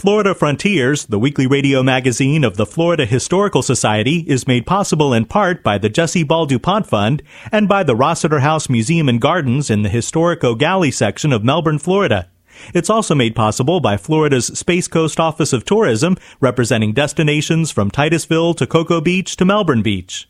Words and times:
Florida 0.00 0.34
Frontiers, 0.34 1.04
the 1.04 1.18
weekly 1.18 1.46
radio 1.46 1.82
magazine 1.82 2.42
of 2.42 2.56
the 2.56 2.64
Florida 2.64 3.04
Historical 3.04 3.60
Society, 3.60 4.24
is 4.26 4.46
made 4.46 4.64
possible 4.64 5.12
in 5.12 5.26
part 5.26 5.62
by 5.62 5.76
the 5.76 5.90
Jessie 5.90 6.22
Ball 6.22 6.46
DuPont 6.46 6.86
Fund 6.86 7.22
and 7.52 7.68
by 7.68 7.82
the 7.82 7.94
Rossiter 7.94 8.40
House 8.40 8.70
Museum 8.70 9.10
and 9.10 9.20
Gardens 9.20 9.68
in 9.68 9.82
the 9.82 9.90
historic 9.90 10.40
Gallie 10.40 10.90
section 10.90 11.34
of 11.34 11.44
Melbourne, 11.44 11.78
Florida. 11.78 12.30
It's 12.72 12.88
also 12.88 13.14
made 13.14 13.36
possible 13.36 13.78
by 13.78 13.98
Florida's 13.98 14.46
Space 14.46 14.88
Coast 14.88 15.20
Office 15.20 15.52
of 15.52 15.66
Tourism, 15.66 16.16
representing 16.40 16.94
destinations 16.94 17.70
from 17.70 17.90
Titusville 17.90 18.54
to 18.54 18.66
Cocoa 18.66 19.02
Beach 19.02 19.36
to 19.36 19.44
Melbourne 19.44 19.82
Beach. 19.82 20.26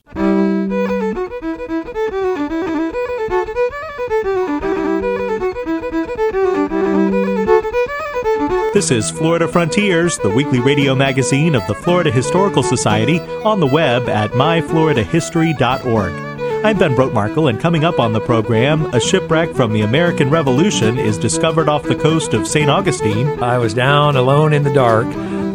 This 8.81 8.91
is 8.91 9.11
Florida 9.11 9.47
Frontiers, 9.47 10.17
the 10.17 10.31
weekly 10.31 10.59
radio 10.59 10.95
magazine 10.95 11.55
of 11.55 11.67
the 11.67 11.75
Florida 11.75 12.11
Historical 12.11 12.63
Society, 12.63 13.21
on 13.45 13.61
the 13.61 13.67
web 13.67 14.09
at 14.09 14.31
myfloridahistory.org. 14.31 16.30
I'm 16.63 16.77
Ben 16.77 16.95
Brotemarkle, 16.95 17.49
and 17.49 17.59
coming 17.59 17.85
up 17.85 17.99
on 17.99 18.13
the 18.13 18.21
program, 18.21 18.85
a 18.95 19.01
shipwreck 19.01 19.55
from 19.55 19.73
the 19.73 19.81
American 19.81 20.29
Revolution 20.29 20.99
is 20.99 21.17
discovered 21.17 21.71
off 21.71 21.85
the 21.85 21.97
coast 21.97 22.35
of 22.35 22.47
St. 22.47 22.69
Augustine. 22.69 23.43
I 23.43 23.57
was 23.57 23.73
down 23.73 24.15
alone 24.15 24.53
in 24.53 24.63
the 24.63 24.73
dark 24.73 25.07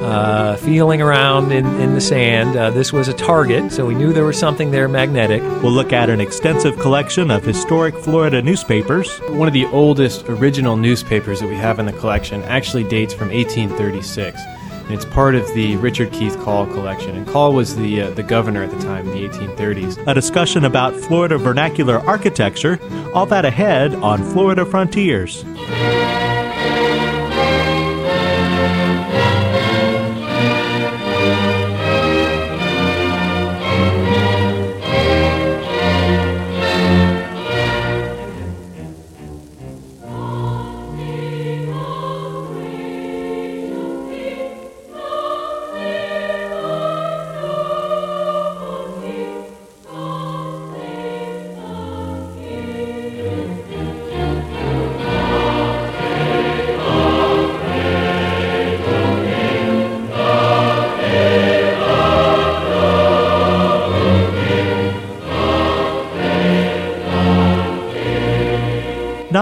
uh, 0.02 0.56
feeling 0.58 1.04
around 1.04 1.52
in, 1.52 1.68
in 1.80 1.94
the 1.94 2.02
sand. 2.02 2.58
Uh, 2.58 2.72
this 2.72 2.92
was 2.92 3.08
a 3.08 3.14
target, 3.14 3.72
so 3.72 3.86
we 3.86 3.94
knew 3.94 4.14
there 4.14 4.26
was 4.26 4.40
something 4.40 4.72
there 4.72 4.88
magnetic. 4.88 5.44
We'll 5.62 5.74
look 5.74 5.94
at 5.94 6.10
an 6.10 6.20
extensive 6.20 6.80
collection 6.80 7.30
of 7.30 7.44
historic 7.44 7.96
Florida 7.96 8.42
newspapers. 8.42 9.16
One 9.30 9.48
of 9.48 9.54
the 9.54 9.66
oldest 9.68 10.28
original 10.28 10.76
newspapers 10.76 11.40
that 11.40 11.48
we 11.48 11.56
have 11.56 11.78
in 11.78 11.86
the 11.86 11.94
collection 11.94 12.42
actually 12.44 12.84
dates 12.84 13.14
from 13.14 13.30
1836. 13.30 14.42
And 14.86 14.94
it's 14.94 15.06
part 15.06 15.34
of 15.34 15.52
the 15.54 15.76
Richard 15.78 16.12
Keith 16.12 16.40
Call 16.40 16.68
collection. 16.68 17.16
And 17.16 17.28
Call 17.28 17.54
was 17.54 17.76
the, 17.76 18.02
uh, 18.02 18.10
the 18.12 18.24
governor 18.24 18.64
at 18.64 18.70
the 18.70 18.80
time 18.80 19.08
in 19.10 19.14
the 19.14 19.28
1830s. 19.28 20.08
A 20.08 20.14
discussion 20.14 20.66
about 20.66 20.96
Florida 20.96 21.38
vernacular 21.38 22.00
architecture, 22.00 22.80
all 23.14 23.26
that 23.26 23.46
ahead 23.46 23.96
on 23.96 24.24
Florida 24.24 24.64
Frontiers. 24.66 25.44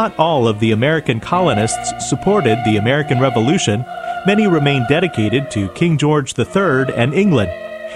Not 0.03 0.19
all 0.19 0.49
of 0.49 0.59
the 0.59 0.73
American 0.73 1.21
colonists 1.21 2.09
supported 2.09 2.57
the 2.65 2.75
American 2.75 3.21
Revolution. 3.21 3.85
Many 4.25 4.47
remained 4.47 4.87
dedicated 4.89 5.49
to 5.51 5.69
King 5.69 5.97
George 5.97 6.37
III 6.37 6.93
and 6.93 7.13
England. 7.13 7.49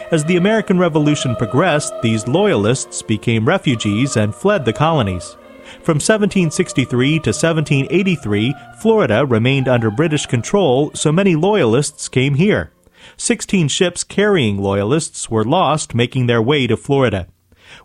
As 0.09 0.23
the 0.23 0.37
American 0.37 0.79
Revolution 0.79 1.35
progressed, 1.35 1.93
these 2.01 2.25
loyalists 2.25 3.01
became 3.01 3.45
refugees 3.45 4.15
and 4.15 4.33
fled 4.33 4.63
the 4.63 4.71
colonies. 4.71 5.35
From 5.83 5.95
1763 5.95 7.09
to 7.19 7.31
1783, 7.31 8.55
Florida 8.79 9.25
remained 9.25 9.67
under 9.67 9.91
British 9.91 10.27
control, 10.27 10.91
so 10.93 11.11
many 11.11 11.35
loyalists 11.35 12.07
came 12.07 12.35
here. 12.35 12.71
Sixteen 13.17 13.67
ships 13.67 14.05
carrying 14.05 14.59
loyalists 14.59 15.29
were 15.29 15.43
lost 15.43 15.93
making 15.93 16.27
their 16.27 16.41
way 16.41 16.67
to 16.67 16.77
Florida. 16.77 17.27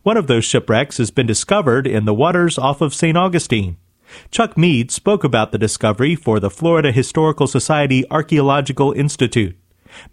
One 0.05 0.17
of 0.17 0.29
those 0.29 0.45
shipwrecks 0.45 0.99
has 0.99 1.11
been 1.11 1.27
discovered 1.27 1.89
in 1.89 2.05
the 2.05 2.15
waters 2.15 2.57
off 2.57 2.81
of 2.81 2.95
St. 2.95 3.17
Augustine. 3.17 3.79
Chuck 4.31 4.57
Meide 4.57 4.91
spoke 4.91 5.25
about 5.25 5.53
the 5.53 5.59
discovery 5.59 6.15
for 6.15 6.41
the 6.41 6.51
Florida 6.51 6.93
Historical 6.93 7.47
Society 7.47 8.05
Archaeological 8.11 8.93
Institute. 8.93 9.57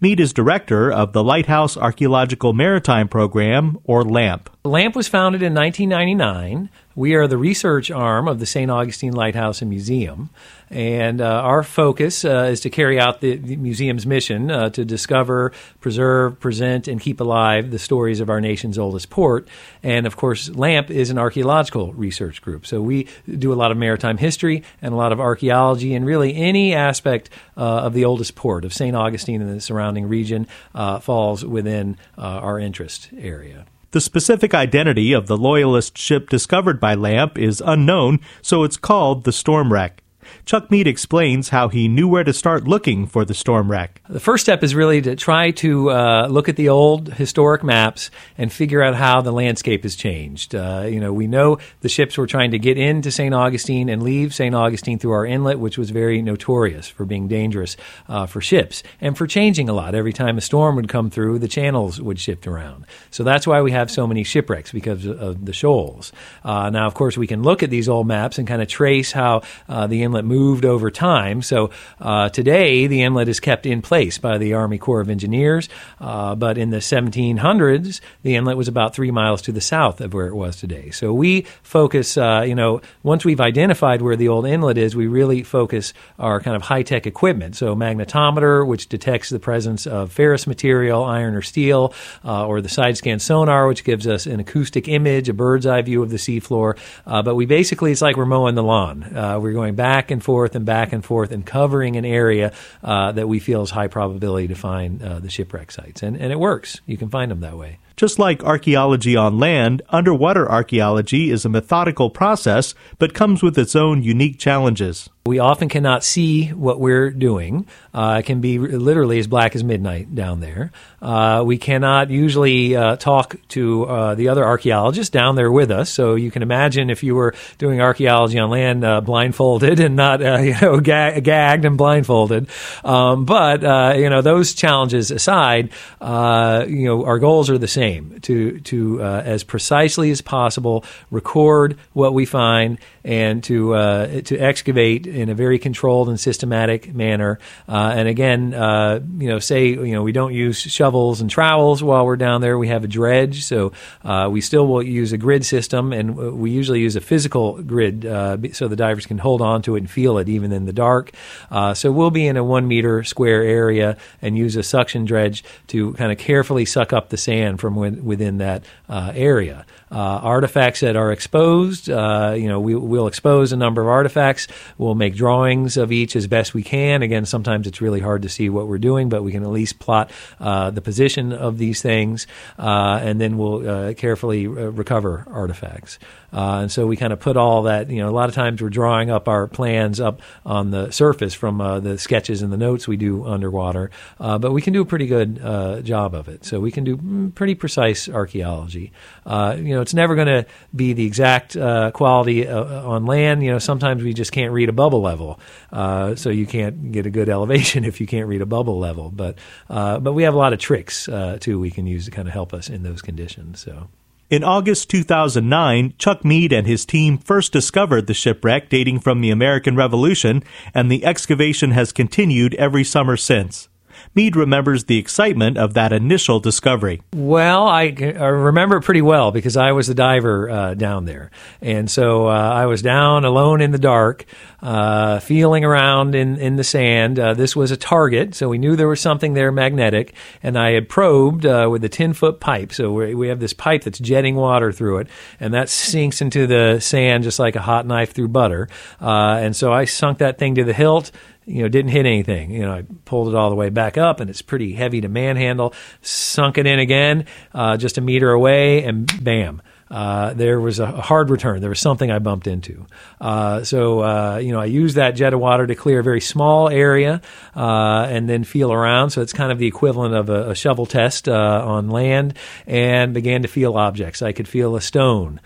Meide 0.00 0.20
is 0.20 0.32
director 0.32 0.92
of 0.92 1.12
the 1.12 1.24
Lighthouse 1.24 1.76
Archaeological 1.76 2.52
Maritime 2.52 3.08
Program, 3.08 3.78
or 3.84 4.04
LAMP. 4.04 4.50
LAMP 4.62 4.94
was 4.94 5.08
founded 5.08 5.40
in 5.42 5.54
1999. 5.54 6.68
We 6.94 7.14
are 7.14 7.26
the 7.26 7.38
research 7.38 7.90
arm 7.90 8.28
of 8.28 8.40
the 8.40 8.44
St. 8.44 8.70
Augustine 8.70 9.14
Lighthouse 9.14 9.62
and 9.62 9.70
Museum. 9.70 10.28
And 10.68 11.22
uh, 11.22 11.24
our 11.24 11.62
focus 11.62 12.26
uh, 12.26 12.50
is 12.52 12.60
to 12.60 12.68
carry 12.68 13.00
out 13.00 13.22
the, 13.22 13.36
the 13.36 13.56
museum's 13.56 14.04
mission 14.04 14.50
uh, 14.50 14.68
to 14.68 14.84
discover, 14.84 15.52
preserve, 15.80 16.38
present, 16.40 16.88
and 16.88 17.00
keep 17.00 17.20
alive 17.20 17.70
the 17.70 17.78
stories 17.78 18.20
of 18.20 18.28
our 18.28 18.38
nation's 18.38 18.76
oldest 18.76 19.08
port. 19.08 19.48
And 19.82 20.06
of 20.06 20.18
course, 20.18 20.50
LAMP 20.50 20.90
is 20.90 21.08
an 21.08 21.16
archaeological 21.16 21.94
research 21.94 22.42
group. 22.42 22.66
So 22.66 22.82
we 22.82 23.06
do 23.26 23.54
a 23.54 23.56
lot 23.56 23.70
of 23.70 23.78
maritime 23.78 24.18
history 24.18 24.62
and 24.82 24.92
a 24.92 24.96
lot 24.96 25.10
of 25.10 25.20
archaeology, 25.20 25.94
and 25.94 26.04
really 26.04 26.34
any 26.34 26.74
aspect 26.74 27.30
uh, 27.56 27.60
of 27.62 27.94
the 27.94 28.04
oldest 28.04 28.34
port 28.34 28.66
of 28.66 28.74
St. 28.74 28.94
Augustine 28.94 29.40
and 29.40 29.56
the 29.56 29.62
surrounding 29.62 30.06
region 30.06 30.46
uh, 30.74 30.98
falls 30.98 31.46
within 31.46 31.96
uh, 32.18 32.20
our 32.20 32.58
interest 32.58 33.08
area. 33.16 33.64
The 33.92 34.00
specific 34.00 34.54
identity 34.54 35.12
of 35.12 35.26
the 35.26 35.36
Loyalist 35.36 35.98
ship 35.98 36.30
discovered 36.30 36.78
by 36.78 36.94
LAMP 36.94 37.36
is 37.36 37.60
unknown, 37.64 38.20
so 38.40 38.62
it's 38.62 38.76
called 38.76 39.24
the 39.24 39.32
Storm 39.32 39.72
Wreck. 39.72 40.04
Chuck 40.44 40.70
Meide 40.70 40.86
explains 40.86 41.50
how 41.50 41.68
he 41.68 41.88
knew 41.88 42.08
where 42.08 42.24
to 42.24 42.32
start 42.32 42.66
looking 42.66 43.06
for 43.06 43.24
the 43.24 43.34
storm 43.34 43.70
wreck. 43.70 44.02
The 44.08 44.20
first 44.20 44.44
step 44.44 44.62
is 44.62 44.74
really 44.74 45.00
to 45.02 45.16
try 45.16 45.50
to 45.52 45.90
uh, 45.90 46.26
look 46.28 46.48
at 46.48 46.56
the 46.56 46.68
old 46.68 47.14
historic 47.14 47.62
maps 47.62 48.10
and 48.36 48.52
figure 48.52 48.82
out 48.82 48.94
how 48.94 49.20
the 49.20 49.32
landscape 49.32 49.82
has 49.82 49.94
changed. 49.94 50.54
Uh, 50.54 50.86
you 50.88 51.00
know, 51.00 51.12
we 51.12 51.26
know 51.26 51.58
the 51.80 51.88
ships 51.88 52.18
were 52.18 52.26
trying 52.26 52.50
to 52.52 52.58
get 52.58 52.78
into 52.78 53.10
St. 53.10 53.34
Augustine 53.34 53.88
and 53.88 54.02
leave 54.02 54.34
St. 54.34 54.54
Augustine 54.54 54.98
through 54.98 55.12
our 55.12 55.26
inlet, 55.26 55.58
which 55.58 55.78
was 55.78 55.90
very 55.90 56.22
notorious 56.22 56.88
for 56.88 57.04
being 57.04 57.28
dangerous 57.28 57.76
uh, 58.08 58.26
for 58.26 58.40
ships 58.40 58.82
and 59.00 59.16
for 59.16 59.26
changing 59.26 59.68
a 59.68 59.72
lot. 59.72 59.94
Every 59.94 60.12
time 60.12 60.38
a 60.38 60.40
storm 60.40 60.76
would 60.76 60.88
come 60.88 61.10
through, 61.10 61.38
the 61.38 61.48
channels 61.48 62.00
would 62.00 62.18
shift 62.18 62.46
around. 62.46 62.86
So 63.10 63.24
that's 63.24 63.46
why 63.46 63.60
we 63.62 63.72
have 63.72 63.90
so 63.90 64.06
many 64.06 64.24
shipwrecks 64.24 64.72
because 64.72 65.06
of 65.06 65.44
the 65.44 65.52
shoals. 65.52 66.12
Uh, 66.44 66.70
now, 66.70 66.86
of 66.86 66.94
course, 66.94 67.16
we 67.16 67.26
can 67.26 67.42
look 67.42 67.62
at 67.62 67.70
these 67.70 67.88
old 67.88 68.06
maps 68.06 68.38
and 68.38 68.48
kind 68.48 68.62
of 68.62 68.68
trace 68.68 69.12
how 69.12 69.42
uh, 69.68 69.86
the 69.86 70.02
inlet 70.02 70.24
moved 70.30 70.64
over 70.64 70.90
time. 70.90 71.42
So 71.42 71.70
uh, 72.00 72.28
today, 72.28 72.86
the 72.86 73.02
inlet 73.02 73.28
is 73.28 73.40
kept 73.40 73.66
in 73.66 73.82
place 73.82 74.16
by 74.16 74.38
the 74.38 74.54
Army 74.54 74.78
Corps 74.78 75.00
of 75.00 75.10
Engineers, 75.10 75.68
uh, 76.00 76.36
but 76.36 76.56
in 76.56 76.70
the 76.70 76.78
1700s, 76.78 78.00
the 78.22 78.36
inlet 78.36 78.56
was 78.56 78.68
about 78.68 78.94
three 78.94 79.10
miles 79.10 79.42
to 79.42 79.52
the 79.52 79.60
south 79.60 80.00
of 80.00 80.14
where 80.14 80.28
it 80.28 80.34
was 80.34 80.56
today. 80.56 80.90
So 80.90 81.12
we 81.12 81.42
focus, 81.62 82.16
uh, 82.16 82.44
you 82.46 82.54
know, 82.54 82.80
once 83.02 83.24
we've 83.24 83.40
identified 83.40 84.02
where 84.02 84.16
the 84.16 84.28
old 84.28 84.46
inlet 84.46 84.78
is, 84.78 84.94
we 84.94 85.08
really 85.08 85.42
focus 85.42 85.92
our 86.18 86.40
kind 86.40 86.54
of 86.54 86.62
high 86.62 86.84
tech 86.84 87.06
equipment. 87.06 87.56
So 87.56 87.74
magnetometer, 87.74 88.64
which 88.66 88.88
detects 88.88 89.30
the 89.30 89.40
presence 89.40 89.86
of 89.86 90.12
ferrous 90.12 90.46
material, 90.46 91.02
iron 91.04 91.34
or 91.34 91.42
steel, 91.42 91.92
uh, 92.24 92.46
or 92.46 92.60
the 92.60 92.68
side 92.68 92.96
scan 92.96 93.18
sonar, 93.18 93.66
which 93.66 93.82
gives 93.82 94.06
us 94.06 94.26
an 94.26 94.38
acoustic 94.38 94.86
image, 94.86 95.28
a 95.28 95.34
bird's 95.34 95.66
eye 95.66 95.82
view 95.82 96.02
of 96.02 96.10
the 96.10 96.16
seafloor. 96.16 96.78
Uh, 97.06 97.22
but 97.22 97.34
we 97.34 97.46
basically, 97.46 97.90
it's 97.90 98.02
like 98.02 98.16
we're 98.16 98.26
mowing 98.26 98.54
the 98.54 98.62
lawn. 98.62 99.02
Uh, 99.02 99.38
we're 99.40 99.52
going 99.52 99.74
back 99.74 100.10
and 100.10 100.19
forth 100.22 100.54
and 100.54 100.64
back 100.64 100.92
and 100.92 101.04
forth 101.04 101.32
and 101.32 101.44
covering 101.44 101.96
an 101.96 102.04
area 102.04 102.52
uh, 102.82 103.12
that 103.12 103.28
we 103.28 103.38
feel 103.38 103.62
is 103.62 103.70
high 103.70 103.88
probability 103.88 104.48
to 104.48 104.54
find 104.54 105.02
uh, 105.02 105.18
the 105.18 105.30
shipwreck 105.30 105.70
sites. 105.70 106.02
And, 106.02 106.16
and 106.16 106.32
it 106.32 106.38
works. 106.38 106.80
You 106.86 106.96
can 106.96 107.08
find 107.08 107.30
them 107.30 107.40
that 107.40 107.56
way. 107.56 107.78
Just 108.00 108.18
like 108.18 108.42
archaeology 108.42 109.14
on 109.14 109.38
land, 109.38 109.82
underwater 109.90 110.50
archaeology 110.50 111.30
is 111.30 111.44
a 111.44 111.50
methodical 111.50 112.08
process, 112.08 112.74
but 112.98 113.12
comes 113.12 113.42
with 113.42 113.58
its 113.58 113.76
own 113.76 114.02
unique 114.02 114.38
challenges. 114.38 115.10
We 115.26 115.38
often 115.38 115.68
cannot 115.68 116.02
see 116.02 116.48
what 116.48 116.80
we're 116.80 117.10
doing. 117.10 117.66
Uh, 117.92 118.16
it 118.20 118.26
can 118.26 118.40
be 118.40 118.58
literally 118.58 119.18
as 119.18 119.26
black 119.26 119.54
as 119.54 119.62
midnight 119.62 120.14
down 120.14 120.40
there. 120.40 120.72
Uh, 121.02 121.42
we 121.44 121.58
cannot 121.58 122.08
usually 122.08 122.74
uh, 122.74 122.96
talk 122.96 123.36
to 123.48 123.84
uh, 123.84 124.14
the 124.14 124.30
other 124.30 124.46
archaeologists 124.46 125.10
down 125.10 125.36
there 125.36 125.52
with 125.52 125.70
us. 125.70 125.90
So 125.90 126.14
you 126.14 126.30
can 126.30 126.40
imagine 126.40 126.88
if 126.88 127.02
you 127.02 127.14
were 127.14 127.34
doing 127.58 127.82
archaeology 127.82 128.38
on 128.38 128.48
land 128.48 128.82
uh, 128.82 129.02
blindfolded 129.02 129.78
and 129.78 129.94
not 129.94 130.22
uh, 130.22 130.38
you 130.38 130.58
know 130.58 130.80
ga- 130.80 131.20
gagged 131.20 131.66
and 131.66 131.76
blindfolded. 131.76 132.48
Um, 132.82 133.26
but 133.26 133.60
you 133.98 134.08
know 134.08 134.22
those 134.22 134.54
challenges 134.54 135.10
aside, 135.10 135.68
you 136.00 136.86
know 136.86 137.04
our 137.04 137.18
goals 137.18 137.50
are 137.50 137.58
the 137.58 137.68
same 137.68 137.89
to 138.22 138.60
to 138.60 139.02
uh, 139.02 139.22
as 139.24 139.44
precisely 139.44 140.10
as 140.10 140.20
possible 140.20 140.84
record 141.10 141.78
what 141.92 142.14
we 142.14 142.24
find 142.24 142.78
and 143.04 143.42
to 143.44 143.74
uh, 143.74 144.20
to 144.22 144.38
excavate 144.38 145.06
in 145.06 145.28
a 145.28 145.34
very 145.34 145.58
controlled 145.58 146.08
and 146.08 146.20
systematic 146.20 146.94
manner. 146.94 147.38
Uh, 147.68 147.92
and 147.96 148.08
again, 148.08 148.52
uh, 148.54 149.00
you 149.18 149.28
know, 149.28 149.38
say 149.38 149.68
you 149.68 149.92
know 149.92 150.02
we 150.02 150.12
don't 150.12 150.34
use 150.34 150.58
shovels 150.58 151.20
and 151.20 151.30
trowels 151.30 151.82
while 151.82 152.04
we're 152.04 152.16
down 152.16 152.40
there. 152.40 152.58
We 152.58 152.68
have 152.68 152.84
a 152.84 152.88
dredge, 152.88 153.44
so 153.44 153.72
uh, 154.04 154.28
we 154.30 154.40
still 154.40 154.66
will 154.66 154.82
use 154.82 155.12
a 155.12 155.18
grid 155.18 155.44
system, 155.44 155.92
and 155.92 156.16
we 156.16 156.50
usually 156.50 156.80
use 156.80 156.96
a 156.96 157.00
physical 157.00 157.62
grid 157.62 158.04
uh, 158.04 158.36
so 158.52 158.68
the 158.68 158.76
divers 158.76 159.06
can 159.06 159.18
hold 159.18 159.40
on 159.40 159.62
to 159.62 159.76
it 159.76 159.78
and 159.78 159.90
feel 159.90 160.18
it 160.18 160.28
even 160.28 160.52
in 160.52 160.66
the 160.66 160.72
dark. 160.72 161.12
Uh, 161.50 161.74
so 161.74 161.90
we'll 161.90 162.10
be 162.10 162.26
in 162.26 162.36
a 162.36 162.44
one 162.44 162.68
meter 162.68 163.02
square 163.04 163.42
area 163.42 163.96
and 164.20 164.36
use 164.36 164.56
a 164.56 164.62
suction 164.62 165.04
dredge 165.04 165.42
to 165.68 165.92
kind 165.94 166.12
of 166.12 166.18
carefully 166.18 166.64
suck 166.64 166.92
up 166.92 167.08
the 167.08 167.16
sand 167.16 167.60
from 167.60 167.76
within 167.76 168.38
that 168.38 168.64
area. 168.88 169.64
artifacts 169.90 170.80
that 170.80 170.96
are 170.96 171.12
exposed, 171.12 171.88
you 171.88 172.48
know, 172.48 172.60
we 172.60 172.74
we'll 172.90 173.06
expose 173.06 173.52
a 173.52 173.56
number 173.56 173.80
of 173.80 173.88
artifacts. 173.88 174.48
We'll 174.76 174.94
make 174.94 175.14
drawings 175.14 175.76
of 175.76 175.92
each 175.92 176.16
as 176.16 176.26
best 176.26 176.52
we 176.52 176.62
can. 176.62 177.02
Again, 177.02 177.24
sometimes 177.24 177.66
it's 177.66 177.80
really 177.80 178.00
hard 178.00 178.22
to 178.22 178.28
see 178.28 178.50
what 178.50 178.66
we're 178.66 178.78
doing, 178.78 179.08
but 179.08 179.22
we 179.22 179.32
can 179.32 179.42
at 179.42 179.48
least 179.48 179.78
plot 179.78 180.10
uh, 180.38 180.70
the 180.70 180.82
position 180.82 181.32
of 181.32 181.58
these 181.58 181.80
things, 181.80 182.26
uh, 182.58 183.00
and 183.02 183.20
then 183.20 183.38
we'll 183.38 183.68
uh, 183.68 183.94
carefully 183.94 184.46
uh, 184.46 184.50
recover 184.50 185.24
artifacts. 185.30 185.98
Uh, 186.32 186.60
and 186.62 186.72
so 186.72 186.86
we 186.86 186.96
kind 186.96 187.12
of 187.12 187.18
put 187.18 187.36
all 187.36 187.64
that, 187.64 187.90
you 187.90 187.98
know, 187.98 188.08
a 188.08 188.12
lot 188.12 188.28
of 188.28 188.34
times 188.34 188.62
we're 188.62 188.70
drawing 188.70 189.10
up 189.10 189.28
our 189.28 189.48
plans 189.48 190.00
up 190.00 190.20
on 190.46 190.70
the 190.70 190.90
surface 190.90 191.34
from 191.34 191.58
the 191.82 191.98
sketches 191.98 192.40
and 192.42 192.52
the 192.52 192.56
notes 192.56 192.86
we 192.86 192.96
do 192.96 193.26
underwater, 193.26 193.90
but 194.18 194.52
we 194.52 194.62
can 194.62 194.72
do 194.72 194.80
a 194.80 194.84
pretty 194.84 195.06
good 195.06 195.36
job 195.84 196.14
of 196.14 196.28
it. 196.28 196.44
So 196.44 196.60
we 196.60 196.70
can 196.70 196.84
do 196.84 196.96
mm, 196.96 197.34
pretty 197.34 197.56
precise 197.56 198.08
archaeology. 198.08 198.92
You 199.26 199.74
know, 199.74 199.80
it's 199.80 199.92
never 199.94 200.14
going 200.14 200.28
to 200.28 200.46
be 200.74 200.92
the 200.92 201.04
exact 201.04 201.54
quality 201.94 202.46
on 202.80 203.06
land. 203.06 203.42
You 203.42 203.52
know, 203.52 203.58
sometimes 203.58 204.02
we 204.02 204.12
just 204.12 204.32
can't 204.32 204.52
read 204.52 204.68
a 204.68 204.72
bubble 204.72 205.00
level, 205.00 205.38
uh, 205.72 206.14
so 206.14 206.30
you 206.30 206.46
can't 206.46 206.92
get 206.92 207.06
a 207.06 207.10
good 207.10 207.28
elevation 207.36 207.84
if 207.84 208.00
you 208.00 208.06
can't 208.06 208.26
read 208.26 208.42
a 208.42 208.46
bubble 208.46 208.78
level. 208.78 209.10
But 209.10 209.38
uh, 209.68 209.98
but 210.00 210.12
we 210.12 210.24
have 210.24 210.34
a 210.34 210.38
lot 210.38 210.52
of 210.52 210.58
tricks 210.58 211.08
uh, 211.08 211.38
too 211.40 211.58
we 211.60 211.70
can 211.70 211.86
use 211.86 212.04
to 212.06 212.10
kind 212.10 212.28
of 212.28 212.34
help 212.34 212.52
us 212.52 212.68
in 212.68 212.82
those 212.82 213.02
conditions. 213.02 213.60
So. 213.60 213.88
In 214.30 214.44
August 214.44 214.88
2009, 214.90 215.94
Chuck 215.98 216.24
Meide 216.24 216.52
and 216.52 216.64
his 216.64 216.86
team 216.86 217.18
first 217.18 217.52
discovered 217.52 218.06
the 218.06 218.14
shipwreck 218.14 218.68
dating 218.68 219.00
from 219.00 219.22
the 219.22 219.30
American 219.30 219.74
Revolution, 219.74 220.44
and 220.72 220.88
the 220.88 221.04
excavation 221.04 221.72
has 221.72 221.90
continued 221.90 222.54
every 222.54 222.84
summer 222.84 223.16
since. 223.16 223.68
Meide 224.12 224.34
remembers 224.34 224.84
the 224.84 224.98
excitement 224.98 225.56
of 225.56 225.74
that 225.74 225.92
initial 225.92 226.40
discovery. 226.40 227.00
Well, 227.14 227.68
I, 227.68 227.94
I 228.00 228.26
remember 228.26 228.80
pretty 228.80 229.02
well 229.02 229.30
because 229.30 229.56
I 229.56 229.70
was 229.70 229.86
the 229.86 229.94
diver 229.94 230.50
uh, 230.50 230.74
down 230.74 231.04
there. 231.04 231.30
And 231.60 231.88
so 231.88 232.26
uh, 232.26 232.32
I 232.32 232.66
was 232.66 232.82
down 232.82 233.24
alone 233.24 233.60
in 233.60 233.70
the 233.70 233.78
dark, 233.78 234.24
uh, 234.62 235.20
feeling 235.20 235.64
around 235.64 236.16
in, 236.16 236.38
in 236.38 236.56
the 236.56 236.64
sand. 236.64 237.20
Uh, 237.20 237.34
this 237.34 237.54
was 237.54 237.70
a 237.70 237.76
target, 237.76 238.34
so 238.34 238.48
we 238.48 238.58
knew 238.58 238.74
there 238.74 238.88
was 238.88 239.00
something 239.00 239.34
there 239.34 239.52
magnetic. 239.52 240.12
And 240.42 240.58
I 240.58 240.72
had 240.72 240.88
probed 240.88 241.46
uh, 241.46 241.68
with 241.70 241.84
a 241.84 241.88
10 241.88 242.12
foot 242.12 242.40
pipe. 242.40 242.72
So 242.72 242.90
we, 242.90 243.14
we 243.14 243.28
have 243.28 243.38
this 243.38 243.52
pipe 243.52 243.84
that's 243.84 244.00
jetting 244.00 244.34
water 244.34 244.72
through 244.72 244.98
it, 244.98 245.06
and 245.38 245.54
that 245.54 245.68
sinks 245.68 246.20
into 246.20 246.48
the 246.48 246.80
sand 246.80 247.22
just 247.22 247.38
like 247.38 247.54
a 247.54 247.62
hot 247.62 247.86
knife 247.86 248.12
through 248.12 248.28
butter. 248.28 248.68
Uh, 249.00 249.38
and 249.40 249.54
so 249.54 249.72
I 249.72 249.84
sunk 249.84 250.18
that 250.18 250.36
thing 250.36 250.56
to 250.56 250.64
the 250.64 250.72
hilt 250.74 251.12
you 251.50 251.62
know, 251.62 251.68
didn't 251.68 251.90
hit 251.90 252.06
anything. 252.06 252.50
You 252.50 252.62
know, 252.62 252.72
I 252.72 252.84
pulled 253.04 253.28
it 253.28 253.34
all 253.34 253.50
the 253.50 253.56
way 253.56 253.68
back 253.70 253.98
up, 253.98 254.20
and 254.20 254.30
it's 254.30 254.42
pretty 254.42 254.72
heavy 254.72 255.00
to 255.00 255.08
manhandle. 255.08 255.74
Sunk 256.00 256.58
it 256.58 256.66
in 256.66 256.78
again, 256.78 257.26
uh, 257.52 257.76
just 257.76 257.98
a 257.98 258.00
meter 258.00 258.30
away, 258.30 258.84
and 258.84 259.10
bam, 259.22 259.60
uh, 259.90 260.34
there 260.34 260.60
was 260.60 260.78
a 260.78 260.86
hard 260.86 261.30
return. 261.30 261.60
There 261.60 261.68
was 261.68 261.80
something 261.80 262.10
I 262.10 262.20
bumped 262.20 262.46
into. 262.46 262.86
Uh, 263.20 263.64
so, 263.64 264.00
uh, 264.00 264.36
you 264.36 264.52
know, 264.52 264.60
I 264.60 264.66
used 264.66 264.96
that 264.96 265.12
jet 265.12 265.34
of 265.34 265.40
water 265.40 265.66
to 265.66 265.74
clear 265.74 266.00
a 266.00 266.02
very 266.02 266.20
small 266.20 266.68
area 266.68 267.20
uh, 267.56 268.06
and 268.08 268.28
then 268.28 268.44
feel 268.44 268.72
around. 268.72 269.10
So 269.10 269.20
it's 269.20 269.32
kind 269.32 269.50
of 269.50 269.58
the 269.58 269.66
equivalent 269.66 270.14
of 270.14 270.28
a, 270.28 270.50
a 270.50 270.54
shovel 270.54 270.86
test 270.86 271.28
uh, 271.28 271.64
on 271.66 271.90
land 271.90 272.36
and 272.68 273.12
began 273.12 273.42
to 273.42 273.48
feel 273.48 273.76
objects. 273.76 274.22
I 274.22 274.30
could 274.30 274.46
feel 274.46 274.76
a 274.76 274.80
stone. 274.80 275.40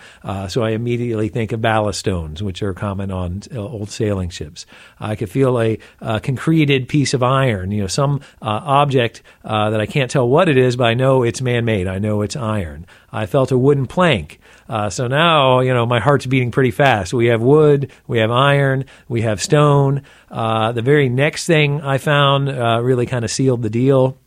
so 0.49 0.63
I 0.63 0.71
immediately 0.71 1.29
think 1.29 1.53
of 1.53 1.63
ballast 1.63 2.01
stones, 2.01 2.43
which 2.43 2.63
are 2.63 2.75
common 2.75 3.11
on 3.11 3.43
old 3.57 3.89
sailing 3.89 4.29
ships. 4.29 4.67
I 5.01 5.17
could 5.17 5.31
feel 5.31 5.59
a, 5.59 5.79
a 6.01 6.21
concreted 6.21 6.89
piece 6.89 7.15
of 7.15 7.23
iron, 7.23 7.71
you 7.71 7.81
know, 7.81 7.87
some 7.87 8.21
object 8.43 9.23
that 9.43 9.81
I 9.81 9.87
can't 9.87 10.11
tell 10.11 10.29
what 10.29 10.51
it 10.51 10.59
is, 10.59 10.77
but 10.77 10.85
I 10.85 10.95
know 10.95 11.23
it's 11.23 11.41
man 11.41 11.65
made. 11.65 11.89
I 11.89 11.99
know 11.99 12.21
it's 12.21 12.37
iron. 12.37 12.87
I 13.15 13.27
felt 13.27 13.53
a 13.53 13.59
wooden 13.59 13.87
plank. 13.87 14.41
Uh, 14.69 14.91
so 14.91 15.07
now, 15.07 15.61
you 15.61 15.73
know, 15.73 15.87
my 15.87 16.01
heart's 16.01 16.27
beating 16.27 16.51
pretty 16.51 16.73
fast. 16.73 17.15
We 17.15 17.27
have 17.27 17.41
wood, 17.41 17.93
we 18.09 18.19
have 18.19 18.31
iron, 18.31 18.87
we 19.09 19.23
have 19.23 19.41
stone. 19.41 20.03
Uh, 20.31 20.73
the 20.73 20.83
very 20.83 21.09
next 21.09 21.47
thing 21.47 21.81
I 21.81 21.99
found 21.99 22.49
uh, 22.49 22.81
really 22.83 23.07
kind 23.07 23.25
of 23.25 23.31
sealed 23.31 23.63
the 23.63 23.71
deal. 23.71 24.19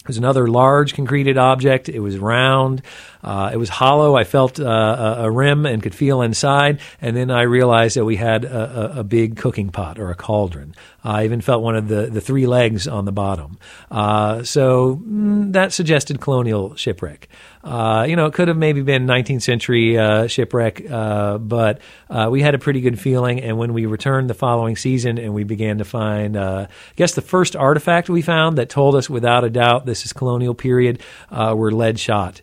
It 0.00 0.08
was 0.08 0.16
another 0.16 0.46
large 0.46 0.94
concreted 0.94 1.36
object. 1.36 1.88
It 1.88 2.00
was 2.00 2.18
round. 2.18 2.82
Uh, 3.24 3.50
it 3.52 3.56
was 3.56 3.70
hollow. 3.70 4.16
I 4.16 4.24
felt 4.24 4.60
uh, 4.60 5.16
a, 5.18 5.30
rim 5.30 5.64
and 5.64 5.82
could 5.82 5.94
feel 5.94 6.20
inside. 6.20 6.80
And 7.00 7.16
then 7.16 7.30
I 7.30 7.42
realized 7.42 7.96
that 7.96 8.04
we 8.04 8.16
had 8.16 8.44
a, 8.44 8.96
a, 8.96 9.00
a 9.00 9.04
big 9.04 9.36
cooking 9.36 9.70
pot 9.70 9.98
or 9.98 10.10
a 10.10 10.14
cauldron. 10.14 10.74
I 11.02 11.24
even 11.24 11.42
felt 11.42 11.62
one 11.62 11.76
of 11.76 11.88
the, 11.88 12.06
the 12.06 12.20
three 12.20 12.46
legs 12.46 12.88
on 12.88 13.04
the 13.04 13.12
bottom. 13.12 13.58
Uh, 13.90 14.42
so 14.42 14.96
mm, 14.96 15.52
that 15.52 15.72
suggested 15.72 16.20
colonial 16.20 16.74
shipwreck. 16.76 17.28
Uh, 17.62 18.06
you 18.08 18.16
know, 18.16 18.26
it 18.26 18.34
could 18.34 18.48
have 18.48 18.56
maybe 18.56 18.82
been 18.82 19.06
19th 19.06 19.42
century 19.42 19.98
uh, 19.98 20.26
shipwreck, 20.26 20.90
uh, 20.90 21.38
but 21.38 21.80
uh, 22.08 22.28
we 22.30 22.40
had 22.40 22.54
a 22.54 22.58
pretty 22.58 22.80
good 22.80 22.98
feeling. 22.98 23.40
And 23.40 23.58
when 23.58 23.74
we 23.74 23.84
returned 23.84 24.30
the 24.30 24.34
following 24.34 24.76
season 24.76 25.18
and 25.18 25.34
we 25.34 25.44
began 25.44 25.78
to 25.78 25.84
find, 25.84 26.36
uh, 26.36 26.66
I 26.68 26.94
guess 26.96 27.14
the 27.14 27.22
first 27.22 27.54
artifact 27.54 28.08
we 28.08 28.22
found 28.22 28.56
that 28.58 28.70
told 28.70 28.94
us 28.94 29.08
without 29.08 29.44
a 29.44 29.50
doubt 29.50 29.84
this 29.84 30.06
is 30.06 30.12
colonial 30.12 30.54
period 30.54 31.02
were 31.30 31.70
lead 31.70 31.98
shot. 31.98 32.40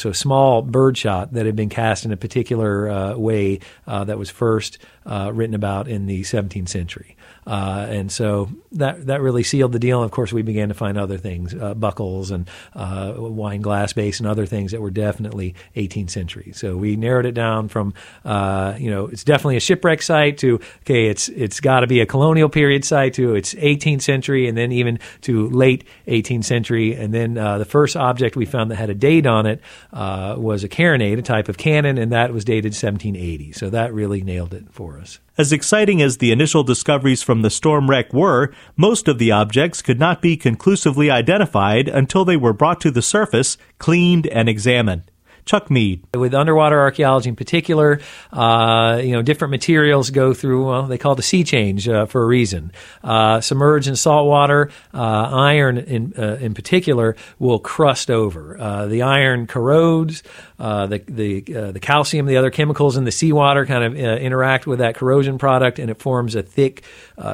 So 0.00 0.12
small 0.12 0.62
bird 0.62 0.96
shot 0.96 1.32
that 1.32 1.46
had 1.46 1.56
been 1.56 1.68
cast 1.68 2.04
in 2.04 2.12
a 2.12 2.16
particular 2.16 3.16
way 3.16 3.60
that 3.86 4.18
was 4.18 4.30
first 4.30 4.78
written 5.06 5.54
about 5.54 5.88
in 5.88 6.06
the 6.06 6.22
17th 6.22 6.68
century. 6.68 7.16
Uh, 7.46 7.86
and 7.88 8.12
so 8.12 8.48
that 8.72 9.06
that 9.06 9.20
really 9.20 9.42
sealed 9.42 9.72
the 9.72 9.78
deal. 9.78 10.02
And 10.02 10.04
of 10.04 10.10
course, 10.10 10.32
we 10.32 10.42
began 10.42 10.68
to 10.68 10.74
find 10.74 10.98
other 10.98 11.16
things, 11.16 11.54
uh, 11.54 11.74
buckles 11.74 12.30
and 12.30 12.48
uh, 12.74 13.14
wine 13.16 13.62
glass 13.62 13.92
base 13.92 14.20
and 14.20 14.28
other 14.28 14.46
things 14.46 14.72
that 14.72 14.80
were 14.80 14.90
definitely 14.90 15.54
18th 15.74 16.10
century. 16.10 16.52
So 16.54 16.76
we 16.76 16.96
narrowed 16.96 17.26
it 17.26 17.32
down 17.32 17.68
from, 17.68 17.94
uh, 18.24 18.74
you 18.78 18.90
know, 18.90 19.06
it's 19.06 19.24
definitely 19.24 19.56
a 19.56 19.60
shipwreck 19.60 20.02
site 20.02 20.38
to, 20.38 20.60
okay, 20.82 21.06
it's 21.06 21.28
it's 21.28 21.60
got 21.60 21.80
to 21.80 21.86
be 21.86 22.00
a 22.00 22.06
colonial 22.06 22.48
period 22.48 22.84
site 22.84 23.14
to 23.14 23.34
it's 23.34 23.54
18th 23.54 24.02
century 24.02 24.46
and 24.46 24.56
then 24.56 24.70
even 24.70 24.98
to 25.22 25.48
late 25.48 25.84
18th 26.06 26.44
century. 26.44 26.94
And 26.94 27.12
then 27.12 27.38
uh, 27.38 27.58
the 27.58 27.64
first 27.64 27.96
object 27.96 28.36
we 28.36 28.44
found 28.44 28.70
that 28.70 28.76
had 28.76 28.90
a 28.90 28.94
date 28.94 29.26
on 29.26 29.46
it 29.46 29.60
uh, 29.92 30.36
was 30.38 30.64
a 30.64 30.68
carronade, 30.68 31.18
a 31.18 31.22
type 31.22 31.48
of 31.48 31.58
cannon, 31.58 31.98
and 31.98 32.12
that 32.12 32.32
was 32.32 32.44
dated 32.44 32.72
1780. 32.72 33.52
So 33.52 33.70
that 33.70 33.92
really 33.92 34.22
nailed 34.22 34.54
it 34.54 34.70
for 34.70 34.98
us. 34.98 35.18
As 35.36 35.52
exciting 35.52 36.02
as 36.02 36.18
the 36.18 36.32
initial 36.32 36.62
discoveries 36.62 37.22
from 37.22 37.42
the 37.42 37.50
storm 37.50 37.88
wreck 37.88 38.12
were, 38.12 38.52
most 38.76 39.08
of 39.08 39.18
the 39.18 39.32
objects 39.32 39.82
could 39.82 39.98
not 39.98 40.22
be 40.22 40.36
conclusively 40.36 41.10
identified 41.10 41.88
until 41.88 42.24
they 42.24 42.36
were 42.36 42.52
brought 42.52 42.80
to 42.82 42.90
the 42.90 43.02
surface, 43.02 43.56
cleaned, 43.78 44.26
and 44.26 44.48
examined. 44.48 45.10
Chuck 45.44 45.70
Meide. 45.70 46.02
With 46.14 46.34
underwater 46.34 46.78
archaeology 46.78 47.28
in 47.28 47.36
particular, 47.36 48.00
uh, 48.32 49.00
you 49.02 49.12
know, 49.12 49.22
different 49.22 49.50
materials 49.50 50.10
go 50.10 50.34
through, 50.34 50.66
well, 50.66 50.86
they 50.86 50.98
call 50.98 51.12
it 51.12 51.18
a 51.18 51.22
sea 51.22 51.44
change 51.44 51.88
uh, 51.88 52.06
for 52.06 52.22
a 52.22 52.26
reason. 52.26 52.72
Uh, 53.02 53.40
submerged 53.40 53.88
in 53.88 53.96
salt 53.96 54.26
water, 54.26 54.70
uh, 54.94 54.98
iron 54.98 55.78
in, 55.78 56.12
uh, 56.18 56.36
in 56.40 56.54
particular 56.54 57.16
will 57.38 57.58
crust 57.58 58.10
over. 58.10 58.60
Uh, 58.60 58.86
the 58.86 59.02
iron 59.02 59.46
corrodes, 59.46 60.22
the, 60.58 61.02
the, 61.06 61.40
the 61.72 61.80
calcium, 61.80 62.26
the 62.26 62.36
other 62.36 62.50
chemicals 62.50 62.96
in 62.96 63.04
the 63.04 63.12
seawater 63.12 63.66
kind 63.66 63.84
of 63.84 63.96
interact 63.96 64.66
with 64.66 64.78
that 64.80 64.94
corrosion 64.94 65.38
product 65.38 65.78
and 65.78 65.90
it 65.90 66.00
forms 66.00 66.34
a 66.34 66.42
thick, 66.42 66.84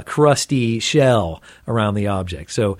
crusty 0.04 0.78
shell 0.78 1.42
around 1.66 1.94
the 1.94 2.06
object. 2.08 2.50
So 2.52 2.78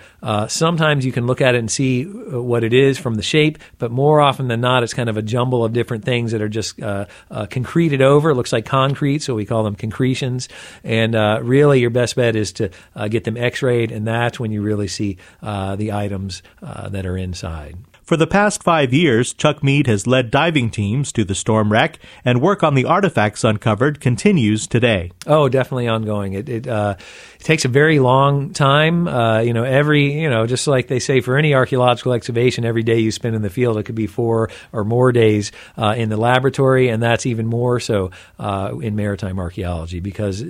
sometimes 0.49 1.05
you 1.05 1.13
can 1.13 1.27
look 1.27 1.41
at 1.41 1.55
it 1.55 1.59
and 1.59 1.71
see 1.71 2.05
what 2.05 2.65
it 2.65 2.73
is 2.73 2.99
from 2.99 3.15
the 3.15 3.23
shape, 3.23 3.59
but 3.79 3.91
more 3.91 4.21
often 4.21 4.49
than 4.49 4.61
not, 4.61 4.83
it's 4.83 4.95
kind 4.95 5.09
of 5.09 5.16
of 5.17 5.25
a 5.25 5.27
jumble 5.27 5.65
of 5.65 5.73
different 5.73 6.05
things 6.05 6.33
that 6.33 6.43
are 6.43 6.49
just 6.49 6.81
uh, 6.81 7.07
uh, 7.31 7.47
concreted 7.47 8.03
over. 8.03 8.31
It 8.31 8.35
looks 8.35 8.53
like 8.53 8.67
concrete, 8.67 9.23
so 9.23 9.35
we 9.35 9.47
call 9.47 9.65
them 9.65 9.75
concretions. 9.75 10.49
And 10.85 11.15
uh, 11.15 11.41
really, 11.43 11.81
your 11.81 11.91
best 11.91 12.17
bet 12.17 12.37
is 12.37 12.53
to 12.53 12.71
uh, 12.95 13.09
get 13.09 13.25
them 13.25 13.37
X-rayed, 13.37 13.93
and 13.93 14.07
that's 14.07 14.39
when 14.39 14.53
you 14.53 14.63
really 14.63 14.89
see 14.89 15.19
uh, 15.43 15.77
the 15.77 15.93
items 15.93 16.43
that 16.61 17.07
are 17.07 17.17
inside. 17.17 17.77
For 18.07 18.17
the 18.17 18.29
past 18.29 18.63
five 18.63 18.93
years, 18.93 19.35
Chuck 19.35 19.65
Meide 19.65 19.89
has 19.89 20.07
led 20.07 20.31
diving 20.31 20.71
teams 20.71 21.11
to 21.11 21.25
the 21.25 21.35
storm 21.35 21.73
wreck, 21.73 21.99
and 22.25 22.41
work 22.41 22.63
on 22.63 22.77
the 22.77 22.85
artifacts 22.85 23.43
uncovered 23.43 24.01
continues 24.01 24.69
today. 24.69 25.11
Oh, 25.27 25.49
definitely 25.49 25.89
ongoing. 25.89 26.35
It 26.35 26.49
it, 26.49 26.69
uh, 26.69 26.95
it 27.35 27.43
takes 27.43 27.65
a 27.65 27.69
very 27.69 27.99
long 27.99 28.53
time. 28.53 29.09
Uh, 29.09 29.41
you 29.41 29.53
know, 29.53 29.65
every 29.65 30.21
you 30.21 30.31
know, 30.31 30.47
just 30.47 30.69
like 30.69 30.87
they 30.87 31.01
say 31.01 31.21
for 31.21 31.37
any 31.37 31.53
archaeological 31.53 32.13
excavation, 32.13 32.65
every 32.65 32.85
day 32.85 33.01
you 33.01 33.11
spend 33.11 33.35
in 33.35 33.43
the 33.43 33.51
field, 33.51 33.77
it 33.77 33.83
could 33.83 33.97
be 33.97 34.07
four 34.07 34.51
or 34.73 34.85
more 34.85 35.11
days 35.11 35.51
uh, 35.77 35.97
in 35.99 36.09
the 36.09 36.17
laboratory, 36.17 36.89
and 36.91 37.03
that's 37.03 37.27
even 37.27 37.49
more 37.49 37.81
so 37.81 38.13
uh, 38.39 38.73
in 38.81 38.95
maritime 38.95 39.41
archaeology 39.41 39.99
because 39.99 40.45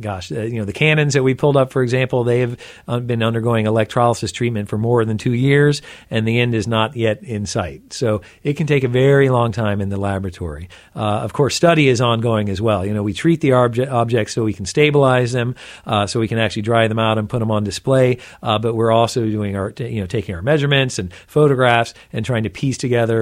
gosh, 0.00 0.32
uh, 0.32 0.42
you 0.42 0.58
know, 0.58 0.64
the 0.64 0.72
cannons 0.72 1.14
that 1.14 1.22
we 1.22 1.34
pulled 1.34 1.56
up, 1.56 1.72
for 1.72 1.82
example, 1.82 2.24
they 2.24 2.40
have 2.40 2.56
uh, 2.88 3.00
been 3.00 3.22
undergoing 3.22 3.66
electrolysis 3.66 4.32
treatment 4.32 4.68
for 4.68 4.78
more 4.78 5.04
than 5.04 5.18
two 5.18 5.32
years, 5.32 5.82
and 6.10 6.26
the 6.26 6.40
end 6.40 6.54
is 6.54 6.66
not 6.66 6.96
yet 6.96 7.22
in 7.22 7.46
sight. 7.46 7.92
So 7.92 8.22
it 8.42 8.54
can 8.54 8.66
take 8.66 8.84
a 8.84 8.88
very 8.88 9.28
long 9.28 9.52
time 9.52 9.80
in 9.80 9.88
the 9.88 9.96
laboratory. 9.96 10.68
Uh, 10.94 11.20
of 11.20 11.32
course, 11.32 11.54
study 11.54 11.88
is 11.88 12.00
ongoing 12.00 12.48
as 12.48 12.60
well. 12.60 12.84
You 12.86 12.94
know, 12.94 13.02
we 13.02 13.12
treat 13.12 13.40
the 13.40 13.50
obje- 13.50 13.90
objects 13.90 14.32
so 14.32 14.44
we 14.44 14.52
can 14.52 14.66
stabilize 14.66 15.32
them, 15.32 15.54
uh, 15.86 16.06
so 16.06 16.20
we 16.20 16.28
can 16.28 16.38
actually 16.38 16.62
dry 16.62 16.88
them 16.88 16.98
out 16.98 17.18
and 17.18 17.28
put 17.28 17.40
them 17.40 17.50
on 17.50 17.64
display. 17.64 18.18
Uh, 18.42 18.58
but 18.58 18.74
we're 18.74 18.92
also 18.92 19.24
doing 19.26 19.56
our, 19.56 19.72
you 19.78 20.00
know, 20.00 20.06
taking 20.06 20.34
our 20.34 20.42
measurements 20.42 20.98
and 20.98 21.12
photographs 21.26 21.94
and 22.12 22.24
trying 22.24 22.44
to 22.44 22.50
piece 22.50 22.78
together 22.78 23.12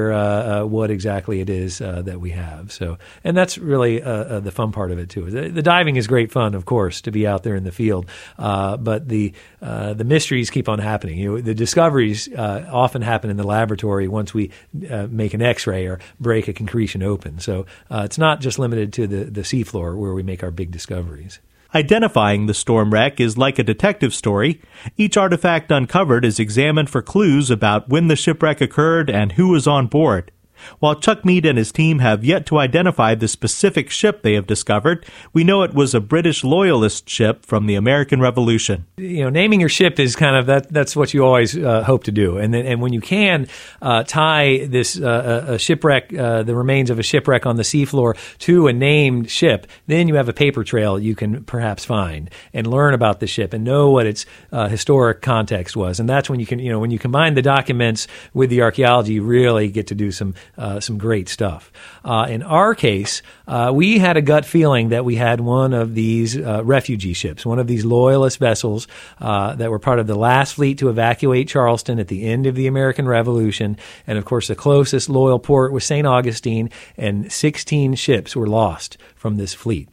what 0.67 0.91
exactly 0.91 1.41
it 1.41 1.51
is 1.51 1.79
that 1.79 2.21
we 2.21 2.31
have. 2.31 2.73
So, 2.73 2.99
and 3.25 3.37
that's 3.37 3.59
really 3.59 4.01
the 4.01 4.53
fun 4.53 4.73
part 4.73 4.91
of 4.91 4.99
it 4.99 5.09
too. 5.09 5.31
The, 5.31 5.49
the 5.49 5.63
diving 5.63 5.97
is 5.97 6.07
great 6.07 6.31
fun 6.31 6.55
of 6.61 6.67
course, 6.67 7.01
to 7.01 7.11
be 7.11 7.27
out 7.27 7.43
there 7.43 7.57
in 7.57 7.65
the 7.65 7.73
field. 7.73 8.05
Uh, 8.39 8.77
but 8.77 9.09
the 9.09 9.33
uh, 9.63 9.95
the 9.95 10.05
mysteries 10.05 10.51
keep 10.51 10.69
on 10.69 10.79
happening. 10.79 11.19
You 11.19 11.29
know, 11.31 11.41
the 11.41 11.55
discoveries 11.55 12.29
uh, 12.29 12.69
often 12.71 13.01
happen 13.01 13.31
in 13.31 13.39
the 13.39 13.47
laboratory 13.47 14.09
once 14.09 14.35
we 14.35 14.51
uh, 14.91 15.07
make 15.11 15.33
an 15.33 15.41
X-ray 15.41 15.87
or 15.87 15.99
break 16.21 16.49
a 16.49 16.53
concretion 16.53 17.03
open. 17.03 17.41
So 17.41 17.65
uh, 17.91 18.03
it's 18.05 18.19
not 18.19 18.41
just 18.43 18.59
limited 18.59 18.93
to 18.93 19.07
the 19.07 19.25
the 19.25 19.41
seafloor 19.41 19.97
where 19.97 20.13
we 20.13 20.23
make 20.23 20.43
our 20.43 20.51
big 20.51 20.71
discoveries. 20.71 21.41
Identifying 21.73 22.47
the 22.47 22.55
storm 22.55 22.93
wreck 22.93 23.21
is 23.21 23.39
like 23.39 23.59
a 23.59 23.63
detective 23.63 24.13
story. 24.13 24.61
Each 24.97 25.17
artifact 25.17 25.71
uncovered 25.71 26.25
is 26.25 26.41
examined 26.41 26.91
for 26.91 27.01
clues 27.01 27.49
about 27.49 27.89
when 27.89 28.09
the 28.09 28.17
shipwreck 28.17 28.61
occurred 28.61 29.09
and 29.09 29.33
who 29.33 29.49
was 29.49 29.67
on 29.67 29.87
board. 29.87 30.33
While 30.79 30.95
Chuck 30.97 31.25
Meide 31.25 31.47
and 31.47 31.59
his 31.59 31.73
team 31.73 31.99
have 31.99 32.25
yet 32.25 32.47
to 32.47 32.59
identify 32.59 33.15
the 33.15 33.29
specific 33.29 33.91
ship 33.91 34.23
they 34.23 34.35
have 34.35 34.47
discovered, 34.47 35.07
we 35.33 35.45
know 35.45 35.63
it 35.63 35.75
was 35.75 35.95
a 35.95 36.01
British 36.01 36.45
loyalist 36.45 37.09
ship 37.09 37.45
from 37.45 37.67
the 37.67 37.75
American 37.75 38.21
Revolution. 38.21 38.87
You 38.97 39.25
know, 39.25 39.31
naming 39.31 39.61
your 39.61 39.69
ship 39.69 39.99
is 39.99 40.17
kind 40.17 40.37
of 40.37 40.47
that. 40.47 40.73
That's 40.73 40.97
what 40.97 41.15
you 41.15 41.25
always 41.25 41.57
uh, 41.57 41.83
hope 41.85 42.05
to 42.05 42.13
do, 42.13 42.39
and 42.39 42.53
then, 42.53 42.67
and 42.67 42.81
when 42.81 42.93
you 42.93 43.01
can 43.01 43.47
uh, 43.83 44.03
tie 44.05 44.67
this 44.67 45.01
uh, 45.01 45.45
a 45.49 45.59
shipwreck, 45.59 46.13
uh, 46.15 46.43
the 46.43 46.55
remains 46.55 46.91
of 46.91 46.99
a 46.99 47.03
shipwreck 47.03 47.47
on 47.47 47.57
the 47.57 47.63
seafloor, 47.63 48.17
to 48.39 48.67
a 48.67 48.73
named 48.73 49.31
ship, 49.31 49.67
then 49.87 50.09
you 50.09 50.15
have 50.15 50.29
a 50.29 50.33
paper 50.33 50.65
trail 50.65 50.99
you 50.99 51.15
can 51.15 51.45
perhaps 51.45 51.85
find 51.85 52.31
and 52.53 52.67
learn 52.67 52.95
about 52.95 53.21
the 53.21 53.27
ship 53.27 53.53
and 53.53 53.65
know 53.65 53.91
what 53.91 54.07
its 54.07 54.27
uh, 54.53 54.69
historic 54.69 55.23
context 55.23 55.77
was, 55.77 56.01
and 56.01 56.09
that's 56.09 56.29
when 56.31 56.41
you 56.41 56.47
can, 56.47 56.59
you 56.59 56.71
know, 56.71 56.79
when 56.79 56.91
you 56.91 56.99
combine 56.99 57.35
the 57.35 57.43
documents 57.43 58.07
with 58.35 58.51
the 58.51 58.63
archaeology, 58.63 59.15
you 59.15 59.23
really 59.23 59.69
get 59.69 59.87
to 59.87 59.95
do 59.95 60.11
some 60.11 60.35
uh, 60.57 60.81
some 60.81 60.99
great 60.99 61.29
stuff. 61.29 61.73
Uh, 62.05 62.27
in 62.29 62.43
our 62.43 62.75
case, 62.75 63.23
uh, 63.47 63.71
we 63.75 63.99
had 63.99 64.17
a 64.17 64.23
gut 64.23 64.45
feeling 64.45 64.91
that 64.91 65.05
we 65.05 65.17
had 65.17 65.41
one 65.41 65.73
of 65.73 65.95
these 65.95 66.37
uh, 66.37 66.63
refugee 66.65 67.13
ships, 67.13 67.47
one 67.47 67.59
of 67.59 67.67
these 67.67 67.85
loyalist 67.85 68.39
vessels 68.39 68.87
uh, 69.21 69.55
that 69.55 69.71
were 69.71 69.79
part 69.79 69.99
of 69.99 70.07
the 70.07 70.15
last 70.15 70.55
fleet 70.55 70.79
to 70.79 70.89
evacuate 70.89 71.49
Charleston 71.49 71.99
at 71.99 72.09
the 72.09 72.25
end 72.25 72.47
of 72.47 72.55
the 72.55 72.67
American 72.67 73.07
Revolution. 73.07 73.77
And 74.07 74.19
of 74.19 74.25
course, 74.25 74.49
the 74.49 74.55
closest 74.55 75.09
loyal 75.09 75.39
port 75.39 75.73
was 75.73 75.85
St. 75.85 76.07
Augustine, 76.07 76.71
and 76.97 77.31
16 77.31 77.95
ships 77.95 78.35
were 78.35 78.47
lost 78.47 78.97
from 79.15 79.37
this 79.37 79.55
fleet. 79.55 79.89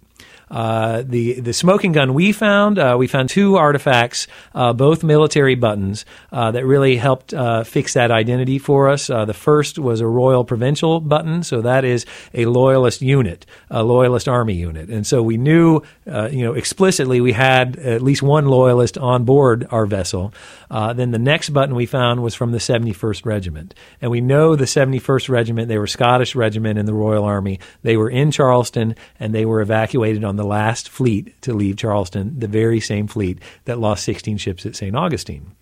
Uh, 0.50 1.04
the 1.06 1.39
the 1.42 1.54
smoking 1.54 1.92
gun 1.92 2.13
we 2.13 2.32
found, 2.32 2.80
uh, 2.80 2.96
we 2.98 3.08
found 3.08 3.30
two 3.30 3.58
artifacts, 3.58 4.27
uh, 4.56 4.72
both 4.72 5.04
military 5.04 5.56
buttons 5.56 6.06
uh, 6.32 6.51
that 6.51 6.66
really 6.66 6.96
helped 6.96 7.34
uh, 7.34 7.63
fix 7.63 7.94
that 7.94 8.12
identity 8.12 8.58
for 8.58 8.89
us. 8.89 9.08
the 9.08 9.34
first 9.34 9.77
was 9.77 10.00
a 10.00 10.08
Royal 10.08 10.46
Provincial 10.46 11.01
button, 11.01 11.44
so 11.44 11.62
that 11.62 11.84
is 11.84 12.06
a 12.34 12.46
loyalist 12.46 13.01
unit, 13.01 13.46
a 13.70 13.84
loyalist 13.84 14.27
army 14.27 14.54
unit, 14.54 14.89
and 14.89 15.06
so 15.06 15.22
we 15.22 15.38
knew, 15.38 15.82
you 16.06 16.44
know, 16.44 16.54
explicitly 16.54 17.20
we 17.20 17.34
had 17.34 17.77
at 17.77 18.01
least 18.01 18.24
one 18.24 18.46
loyalist 18.46 18.98
on 18.98 19.25
board 19.25 19.68
our 19.70 19.86
vessel. 19.86 20.34
then 20.70 21.12
the 21.12 21.20
next 21.20 21.50
button 21.50 21.75
we 21.75 21.86
found 21.86 22.24
was 22.24 22.36
from 22.36 22.51
the 22.51 22.58
71st 22.58 23.25
Regiment, 23.25 23.74
and 24.01 24.12
we 24.12 24.22
know 24.22 24.56
the 24.56 24.66
71st 24.66 25.30
Regiment. 25.30 25.68
They 25.68 25.77
were 25.77 25.88
Scottish 25.88 26.36
regiment 26.36 26.80
in 26.80 26.86
the 26.86 26.94
Royal 26.94 27.25
Army. 27.25 27.60
They 27.82 27.98
were 27.98 28.10
in 28.10 28.32
Charleston, 28.32 28.96
and 29.20 29.34
they 29.34 29.46
were 29.46 29.62
evacuated 29.62 30.24
on 30.24 30.37
the 30.38 30.46
last 30.46 30.89
fleet 30.89 31.39
to 31.41 31.53
leave 31.53 31.77
Charleston, 31.77 32.39
the 32.39 32.48
very 32.48 32.79
same 32.79 33.08
fleet 33.08 33.39
that 33.65 33.79
lost 33.79 34.03
16 34.06 34.38
ships 34.38 34.65
at 34.65 34.75
St. 34.75 34.96
Augustine. 34.96 35.56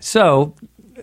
So 0.00 0.54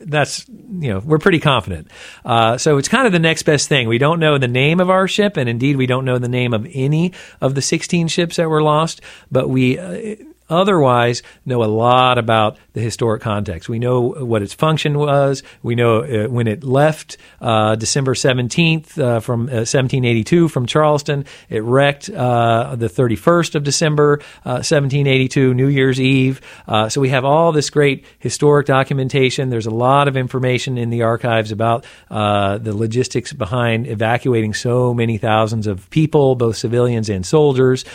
that's 0.01 0.47
you 0.47 0.89
know 0.89 0.99
we're 0.99 1.19
pretty 1.19 1.39
confident. 1.39 1.89
Uh, 2.23 2.57
so 2.57 2.77
it's 2.77 2.87
kind 2.87 3.05
of 3.05 3.11
the 3.11 3.19
next 3.19 3.43
best 3.43 3.67
thing. 3.67 3.87
We 3.87 3.97
don't 3.97 4.19
know 4.19 4.37
the 4.37 4.47
name 4.47 4.79
of 4.79 4.89
our 4.89 5.07
ship, 5.07 5.37
and 5.37 5.49
indeed 5.49 5.77
we 5.77 5.87
don't 5.87 6.05
know 6.05 6.17
the 6.17 6.29
name 6.29 6.53
of 6.53 6.67
any 6.73 7.13
of 7.41 7.55
the 7.55 7.61
16 7.61 8.07
ships 8.07 8.37
that 8.37 8.49
were 8.49 8.61
lost. 8.61 9.01
But 9.31 9.49
we 9.49 9.79
uh, 9.79 10.15
otherwise 10.49 11.21
know 11.45 11.63
a 11.63 11.65
lot 11.65 12.17
about 12.17 12.57
the 12.73 12.81
historic 12.81 13.21
context. 13.21 13.69
We 13.69 13.79
know 13.79 14.01
what 14.01 14.41
its 14.41 14.53
function 14.53 14.97
was. 14.97 15.43
We 15.63 15.75
know 15.75 16.03
uh, 16.03 16.27
when 16.29 16.47
it 16.47 16.63
left 16.63 17.17
uh, 17.41 17.75
December 17.75 18.13
17th 18.13 18.97
uh, 18.97 19.19
from 19.19 19.41
1782 19.41 20.45
uh, 20.45 20.47
from 20.47 20.65
Charleston. 20.65 21.25
It 21.49 21.63
wrecked 21.63 22.09
uh, 22.09 22.75
the 22.75 22.87
31st 22.87 23.55
of 23.55 23.63
December 23.63 24.21
1782, 24.43 25.51
uh, 25.51 25.53
New 25.53 25.67
Year's 25.67 25.99
Eve. 25.99 26.41
so 26.89 27.01
we 27.01 27.09
have 27.09 27.25
all 27.25 27.51
this 27.51 27.69
great 27.69 28.05
historic 28.19 28.65
documentation. 28.67 29.49
There's 29.49 29.65
a 29.65 29.71
lot 29.71 30.07
of 30.07 30.17
information 30.17 30.77
in 30.77 30.89
the 30.89 31.03
archives 31.03 31.51
about 31.51 31.85
the 32.09 32.73
logistics 32.75 33.33
behind 33.33 33.87
evacuating 33.87 34.53
so 34.53 34.93
many 34.93 35.17
thousands 35.17 35.67
of 35.67 35.89
people, 35.89 36.35
both 36.35 36.57
civilians 36.57 37.09
and 37.09 37.25
soldiers, 37.25 37.85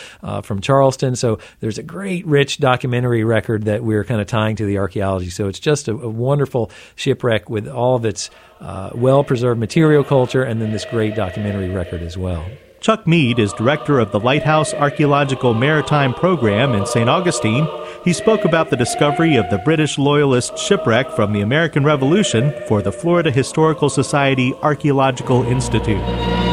from 0.43 0.61
Charleston. 0.61 1.15
So 1.15 1.39
there's 1.59 1.77
a 1.77 1.83
great, 1.83 2.25
rich 2.25 2.44
rich 2.45 2.59
documentary 2.59 3.23
record 3.23 3.63
that 3.63 3.83
we're 3.83 4.03
kind 4.03 4.21
of 4.21 4.27
tying 4.27 4.55
to 4.55 4.67
the 4.67 4.77
archaeology. 4.77 5.31
So 5.31 5.47
it's 5.47 5.57
just 5.57 5.87
a, 5.87 5.93
a 5.93 6.07
wonderful 6.07 6.69
shipwreck 6.95 7.49
with 7.49 7.67
all 7.67 7.95
of 7.95 8.05
its 8.05 8.29
uh, 8.61 8.91
well 8.93 9.23
preserved 9.23 9.59
material 9.59 10.03
culture 10.03 10.43
and 10.43 10.61
then 10.61 10.71
this 10.71 10.85
great 10.85 11.15
documentary 11.15 11.69
record 11.69 12.03
as 12.03 12.19
well. 12.19 12.45
Chuck 12.81 13.07
Meide 13.07 13.39
is 13.39 13.51
director 13.53 13.97
of 13.97 14.11
the 14.11 14.19
Lighthouse 14.19 14.75
Archaeological 14.75 15.55
Maritime 15.55 16.13
Program 16.13 16.75
in 16.75 16.85
St. 16.85 17.09
Augustine. 17.09 17.67
He 18.03 18.13
spoke 18.13 18.45
about 18.45 18.69
the 18.69 18.77
discovery 18.77 19.37
of 19.37 19.49
the 19.49 19.57
British 19.57 19.97
Loyalist 19.97 20.55
shipwreck 20.59 21.09
from 21.13 21.33
the 21.33 21.41
American 21.41 21.83
Revolution 21.83 22.53
for 22.67 22.83
the 22.83 22.91
Florida 22.91 23.31
Historical 23.31 23.89
Society 23.89 24.53
Archaeological 24.61 25.41
Institute. 25.47 26.44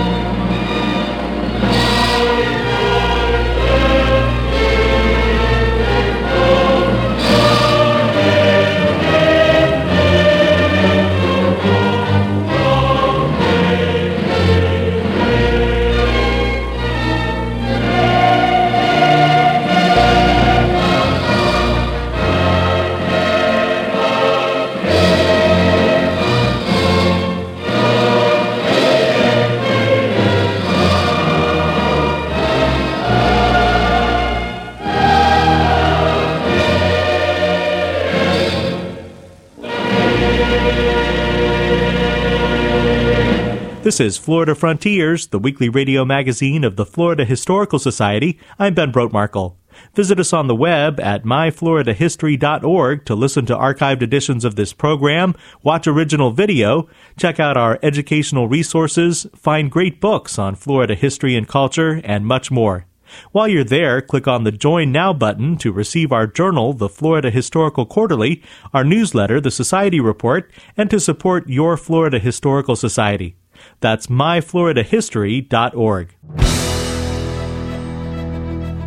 This 43.93 44.01
is 44.01 44.17
Florida 44.17 44.55
Frontiers, 44.55 45.27
the 45.27 45.39
weekly 45.39 45.69
radio 45.69 46.03
magazine 46.03 46.65
of 46.65 46.77
the 46.77 46.87
Florida 46.87 47.27
Historical 47.27 47.79
Society. 47.79 48.41
I'm 48.59 48.73
Ben 48.73 48.91
Brotemarkle. 48.91 49.57
Visit 49.95 50.19
us 50.19 50.33
on 50.33 50.47
the 50.47 50.55
web 50.55 50.99
at 50.99 51.25
myfloridahistory.org 51.25 53.05
to 53.05 53.15
listen 53.15 53.45
to 53.45 53.55
archived 53.55 54.01
editions 54.01 54.47
of 54.47 54.57
this 54.57 54.73
program, 54.73 55.35
watch 55.63 55.87
original 55.87 56.31
video, 56.31 56.89
check 57.19 57.39
out 57.39 57.59
our 57.59 57.79
educational 57.83 58.49
resources, 58.49 59.27
find 59.37 59.71
great 59.71 60.01
books 60.01 60.39
on 60.39 60.55
Florida 60.55 60.95
history 60.95 61.37
and 61.37 61.47
culture, 61.47 62.01
and 62.03 62.25
much 62.25 62.51
more. 62.51 62.87
While 63.33 63.49
you're 63.49 63.63
there, 63.63 64.01
click 64.01 64.27
on 64.27 64.45
the 64.45 64.53
Join 64.53 64.91
Now 64.91 65.13
button 65.13 65.59
to 65.59 65.71
receive 65.71 66.13
our 66.13 66.27
journal, 66.27 66.73
the 66.73 66.89
Florida 66.89 67.31
Historical 67.31 67.85
Quarterly, 67.85 68.43
our 68.73 68.85
newsletter, 68.85 69.39
the 69.39 69.51
Society 69.51 70.01
Report, 70.01 70.51
and 70.79 70.89
to 70.89 70.99
support 70.99 71.47
your 71.47 71.77
Florida 71.77 72.19
Historical 72.19 72.75
Society. 72.75 73.37
That's 73.81 74.09
myfloridahistory.org. 74.09 76.15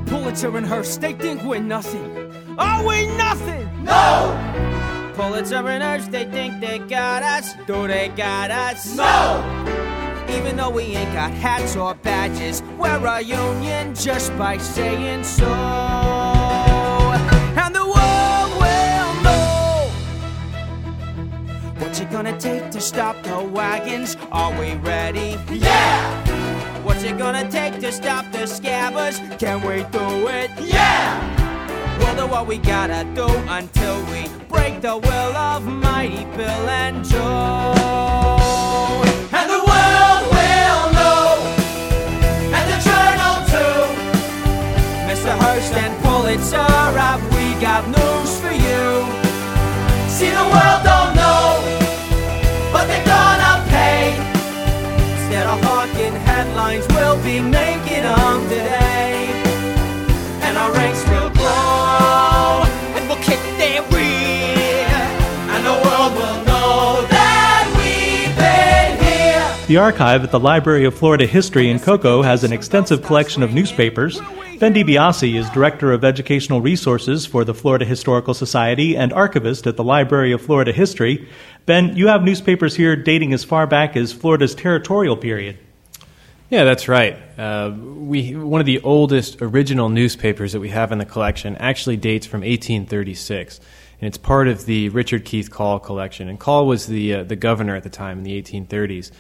Pulitzer 0.08 0.58
and 0.58 0.66
Hearst, 0.66 1.02
they 1.02 1.14
think 1.14 1.44
we're 1.44 1.60
nothing. 1.60 2.32
Are 2.58 2.84
we 2.86 3.06
nothing? 3.18 3.84
No! 3.84 5.12
Pulitzer 5.16 5.68
and 5.68 5.84
Hearst, 5.84 6.12
they 6.12 6.26
think 6.26 6.60
they 6.60 6.80
got 6.80 7.24
us. 7.24 7.54
Do 7.68 7.88
they 7.88 8.10
got 8.10 8.52
us? 8.52 8.96
No! 8.96 9.44
Even 10.30 10.58
though 10.58 10.72
we 10.72 10.84
ain't 10.84 11.14
got 11.14 11.32
hats 11.32 11.76
or 11.76 11.96
badges, 11.96 12.62
we're 12.78 13.06
a 13.06 13.22
union 13.22 13.96
just 13.96 14.36
by 14.38 14.58
saying 14.58 15.24
so. 15.24 16.35
Gonna 22.16 22.40
take 22.40 22.72
to 22.72 22.80
stop 22.80 23.22
the 23.24 23.44
wagons. 23.44 24.16
Are 24.32 24.58
we 24.58 24.76
ready? 24.76 25.38
Yeah! 25.52 26.82
What's 26.86 27.04
it 27.04 27.18
gonna 27.18 27.52
take 27.52 27.82
to 27.82 27.92
stop 27.92 28.24
the 28.32 28.48
scabbers? 28.48 29.18
Can 29.38 29.60
we 29.68 29.84
do 29.92 30.30
it? 30.30 30.50
Yeah! 30.62 31.12
We'll 32.00 32.16
do 32.16 32.26
what 32.32 32.48
we 32.48 32.58
gotta 32.58 33.04
do 33.14 33.28
until 33.50 33.98
we 34.12 34.30
break 34.48 34.80
the 34.80 34.96
will 34.96 35.36
of 35.36 35.66
mighty 35.66 36.24
Bill 36.38 36.70
and 36.84 37.04
Joe. 37.04 37.74
And 39.40 39.48
the 39.56 39.62
world 39.72 40.22
will 40.36 40.84
know, 40.98 41.28
and 42.58 42.66
the 42.72 42.80
journal 42.90 43.36
too. 43.52 43.82
Mr. 45.10 45.34
Hearst 45.42 45.74
and 45.74 45.94
Pulitzer, 46.02 46.72
have 47.04 47.24
we 47.36 47.46
got 47.60 47.86
news 47.90 48.40
for 48.40 48.54
you? 48.54 48.86
See, 50.08 50.30
the 50.30 50.46
world 50.54 51.05
The 69.68 69.78
archive 69.78 70.24
at 70.24 70.30
the 70.30 70.40
Library 70.40 70.86
of 70.86 70.94
Florida 70.94 71.26
History 71.26 71.72
in 71.72 71.80
Cocoa 71.80 72.22
has 72.22 72.44
an 72.44 72.54
extensive 72.54 73.02
collection 73.02 73.42
of 73.42 73.52
newspapers. 73.52 74.22
Ben 74.60 74.76
DiBiase 74.76 75.36
is 75.36 75.50
Director 75.50 75.92
of 75.92 76.04
Educational 76.04 76.62
Resources 76.62 77.26
for 77.26 77.44
the 77.44 77.56
Florida 77.56 77.84
Historical 77.84 78.36
Society 78.36 78.96
and 78.96 79.12
archivist 79.12 79.66
at 79.66 79.76
the 79.76 79.84
Library 79.84 80.32
of 80.32 80.42
Florida 80.44 80.72
History. 80.72 81.28
Ben, 81.66 81.96
you 81.96 82.10
have 82.10 82.22
newspapers 82.22 82.76
here 82.76 82.96
dating 82.96 83.34
as 83.34 83.44
far 83.44 83.66
back 83.66 83.98
as 83.98 84.14
Florida's 84.14 84.54
territorial 84.54 85.18
period. 85.18 85.58
Yeah, 86.52 86.64
that's 86.64 86.88
right. 86.88 87.18
Uh, 87.36 87.74
we 87.76 88.36
one 88.36 88.62
of 88.62 88.68
the 88.68 88.82
oldest 88.82 89.42
original 89.42 89.90
newspapers 89.90 90.54
that 90.54 90.60
we 90.60 90.70
have 90.70 90.92
in 90.92 91.00
the 91.00 91.06
collection 91.06 91.56
actually 91.56 91.98
dates 91.98 92.28
from 92.28 92.42
1836, 92.42 93.60
and 94.02 94.08
it's 94.08 94.18
part 94.18 94.48
of 94.48 94.66
the 94.66 94.90
Richard 94.90 95.26
Keith 95.26 95.50
Call 95.50 95.80
collection. 95.80 96.28
And 96.30 96.40
Call 96.40 96.68
was 96.68 96.88
the 96.88 97.14
uh, 97.14 97.24
the 97.24 97.36
governor 97.36 97.76
at 97.76 97.84
the 97.84 97.90
time 97.90 98.20
in 98.20 98.24
the 98.24 98.42
1830s. 98.42 99.12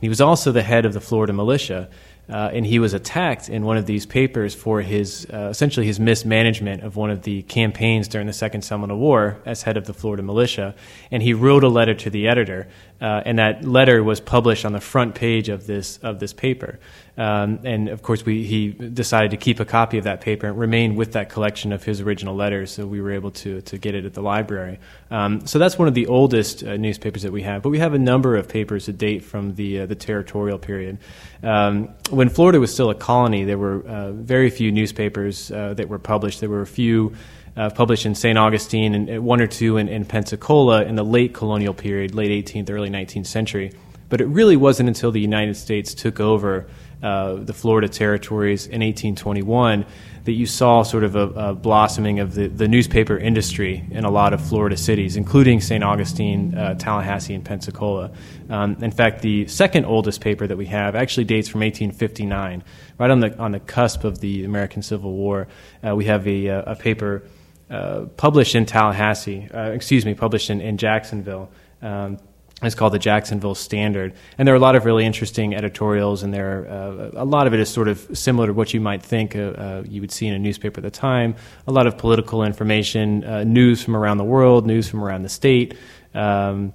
He 0.00 0.08
was 0.08 0.20
also 0.20 0.52
the 0.52 0.62
head 0.62 0.84
of 0.84 0.92
the 0.92 1.00
Florida 1.00 1.32
militia, 1.32 1.88
uh, 2.28 2.50
and 2.52 2.66
he 2.66 2.78
was 2.78 2.94
attacked 2.94 3.48
in 3.48 3.64
one 3.64 3.76
of 3.76 3.86
these 3.86 4.06
papers 4.06 4.54
for 4.54 4.80
his 4.80 5.26
uh, 5.32 5.48
essentially 5.50 5.86
his 5.86 6.00
mismanagement 6.00 6.82
of 6.82 6.96
one 6.96 7.10
of 7.10 7.22
the 7.22 7.42
campaigns 7.42 8.08
during 8.08 8.26
the 8.26 8.32
Second 8.32 8.62
Seminole 8.62 8.98
War 8.98 9.40
as 9.44 9.62
head 9.62 9.76
of 9.76 9.86
the 9.86 9.94
Florida 9.94 10.22
militia. 10.22 10.74
And 11.10 11.22
he 11.22 11.34
wrote 11.34 11.64
a 11.64 11.68
letter 11.68 11.94
to 11.94 12.10
the 12.10 12.26
editor, 12.28 12.68
uh, 13.00 13.22
and 13.26 13.38
that 13.38 13.64
letter 13.64 14.02
was 14.02 14.20
published 14.20 14.64
on 14.64 14.72
the 14.72 14.80
front 14.80 15.14
page 15.14 15.48
of 15.48 15.66
this 15.66 15.98
of 15.98 16.20
this 16.20 16.32
paper. 16.32 16.78
Um, 17.16 17.60
and 17.62 17.88
of 17.88 18.02
course, 18.02 18.24
we, 18.24 18.44
he 18.44 18.70
decided 18.72 19.30
to 19.30 19.36
keep 19.36 19.60
a 19.60 19.64
copy 19.64 19.98
of 19.98 20.04
that 20.04 20.20
paper 20.20 20.48
and 20.48 20.58
remain 20.58 20.96
with 20.96 21.12
that 21.12 21.28
collection 21.28 21.72
of 21.72 21.84
his 21.84 22.00
original 22.00 22.34
letters, 22.34 22.72
so 22.72 22.86
we 22.86 23.00
were 23.00 23.12
able 23.12 23.30
to 23.30 23.60
to 23.62 23.78
get 23.78 23.94
it 23.94 24.04
at 24.04 24.14
the 24.14 24.22
library. 24.22 24.78
Um, 25.10 25.46
so 25.46 25.58
that's 25.58 25.78
one 25.78 25.86
of 25.86 25.94
the 25.94 26.06
oldest 26.06 26.64
uh, 26.64 26.76
newspapers 26.76 27.22
that 27.22 27.32
we 27.32 27.42
have. 27.42 27.62
But 27.62 27.70
we 27.70 27.78
have 27.78 27.94
a 27.94 27.98
number 27.98 28.36
of 28.36 28.48
papers 28.48 28.86
that 28.86 28.98
date 28.98 29.22
from 29.22 29.54
the 29.54 29.80
uh, 29.80 29.86
the 29.86 29.94
territorial 29.94 30.58
period. 30.58 30.98
Um, 31.42 31.90
when 32.10 32.28
Florida 32.28 32.58
was 32.58 32.72
still 32.72 32.90
a 32.90 32.94
colony, 32.94 33.44
there 33.44 33.58
were 33.58 33.86
uh, 33.86 34.12
very 34.12 34.50
few 34.50 34.72
newspapers 34.72 35.50
uh, 35.50 35.74
that 35.74 35.88
were 35.88 35.98
published. 35.98 36.40
There 36.40 36.50
were 36.50 36.62
a 36.62 36.66
few 36.66 37.14
uh, 37.56 37.70
published 37.70 38.06
in 38.06 38.14
St. 38.14 38.36
Augustine 38.36 38.94
and 38.94 39.10
uh, 39.10 39.22
one 39.22 39.40
or 39.40 39.46
two 39.46 39.76
in, 39.76 39.88
in 39.88 40.04
Pensacola 40.04 40.84
in 40.84 40.96
the 40.96 41.04
late 41.04 41.34
colonial 41.34 41.74
period, 41.74 42.14
late 42.14 42.46
18th, 42.46 42.70
early 42.70 42.90
19th 42.90 43.26
century. 43.26 43.72
But 44.08 44.20
it 44.20 44.26
really 44.26 44.56
wasn't 44.56 44.88
until 44.88 45.10
the 45.12 45.20
United 45.20 45.56
States 45.56 45.94
took 45.94 46.20
over 46.20 46.66
uh, 47.02 47.34
the 47.34 47.52
Florida 47.52 47.88
territories 47.88 48.66
in 48.66 48.80
1821 48.80 49.84
that 50.24 50.32
you 50.32 50.46
saw 50.46 50.82
sort 50.82 51.04
of 51.04 51.16
a, 51.16 51.28
a 51.50 51.54
blossoming 51.54 52.18
of 52.18 52.34
the, 52.34 52.48
the 52.48 52.66
newspaper 52.66 53.18
industry 53.18 53.84
in 53.90 54.04
a 54.04 54.10
lot 54.10 54.32
of 54.32 54.40
Florida 54.40 54.76
cities, 54.76 55.16
including 55.16 55.60
St. 55.60 55.84
Augustine, 55.84 56.54
uh, 56.54 56.74
Tallahassee, 56.74 57.34
and 57.34 57.44
Pensacola. 57.44 58.10
Um, 58.48 58.78
in 58.80 58.90
fact, 58.90 59.20
the 59.20 59.46
second 59.48 59.84
oldest 59.84 60.22
paper 60.22 60.46
that 60.46 60.56
we 60.56 60.66
have 60.66 60.94
actually 60.94 61.24
dates 61.24 61.48
from 61.48 61.60
1859, 61.60 62.64
right 62.98 63.10
on 63.10 63.20
the 63.20 63.36
on 63.38 63.52
the 63.52 63.60
cusp 63.60 64.04
of 64.04 64.20
the 64.20 64.44
American 64.44 64.82
Civil 64.82 65.12
War. 65.12 65.46
Uh, 65.86 65.94
we 65.94 66.06
have 66.06 66.26
a, 66.26 66.46
a 66.46 66.76
paper 66.76 67.24
uh, 67.70 68.06
published 68.16 68.54
in 68.54 68.66
Tallahassee, 68.66 69.48
uh, 69.52 69.70
excuse 69.70 70.04
me, 70.04 70.14
published 70.14 70.50
in, 70.50 70.60
in 70.60 70.76
Jacksonville. 70.76 71.50
Um, 71.82 72.18
it's 72.62 72.74
called 72.74 72.94
the 72.94 72.98
Jacksonville 72.98 73.54
Standard, 73.54 74.14
and 74.38 74.46
there 74.46 74.54
are 74.54 74.56
a 74.56 74.60
lot 74.60 74.76
of 74.76 74.84
really 74.84 75.04
interesting 75.04 75.54
editorials, 75.54 76.22
and 76.22 76.32
there 76.32 76.62
are, 76.62 76.68
uh, 76.68 77.22
a 77.22 77.24
lot 77.24 77.46
of 77.46 77.52
it 77.52 77.60
is 77.60 77.68
sort 77.68 77.88
of 77.88 78.06
similar 78.14 78.46
to 78.46 78.52
what 78.52 78.72
you 78.72 78.80
might 78.80 79.02
think 79.02 79.36
uh, 79.36 79.40
uh, 79.40 79.82
you 79.86 80.00
would 80.00 80.12
see 80.12 80.26
in 80.26 80.34
a 80.34 80.38
newspaper 80.38 80.78
at 80.78 80.84
the 80.84 80.90
time. 80.90 81.34
A 81.66 81.72
lot 81.72 81.86
of 81.86 81.98
political 81.98 82.42
information, 82.44 83.24
uh, 83.24 83.44
news 83.44 83.82
from 83.82 83.96
around 83.96 84.18
the 84.18 84.24
world, 84.24 84.66
news 84.66 84.88
from 84.88 85.02
around 85.02 85.22
the 85.22 85.28
state. 85.28 85.76
Um, 86.14 86.72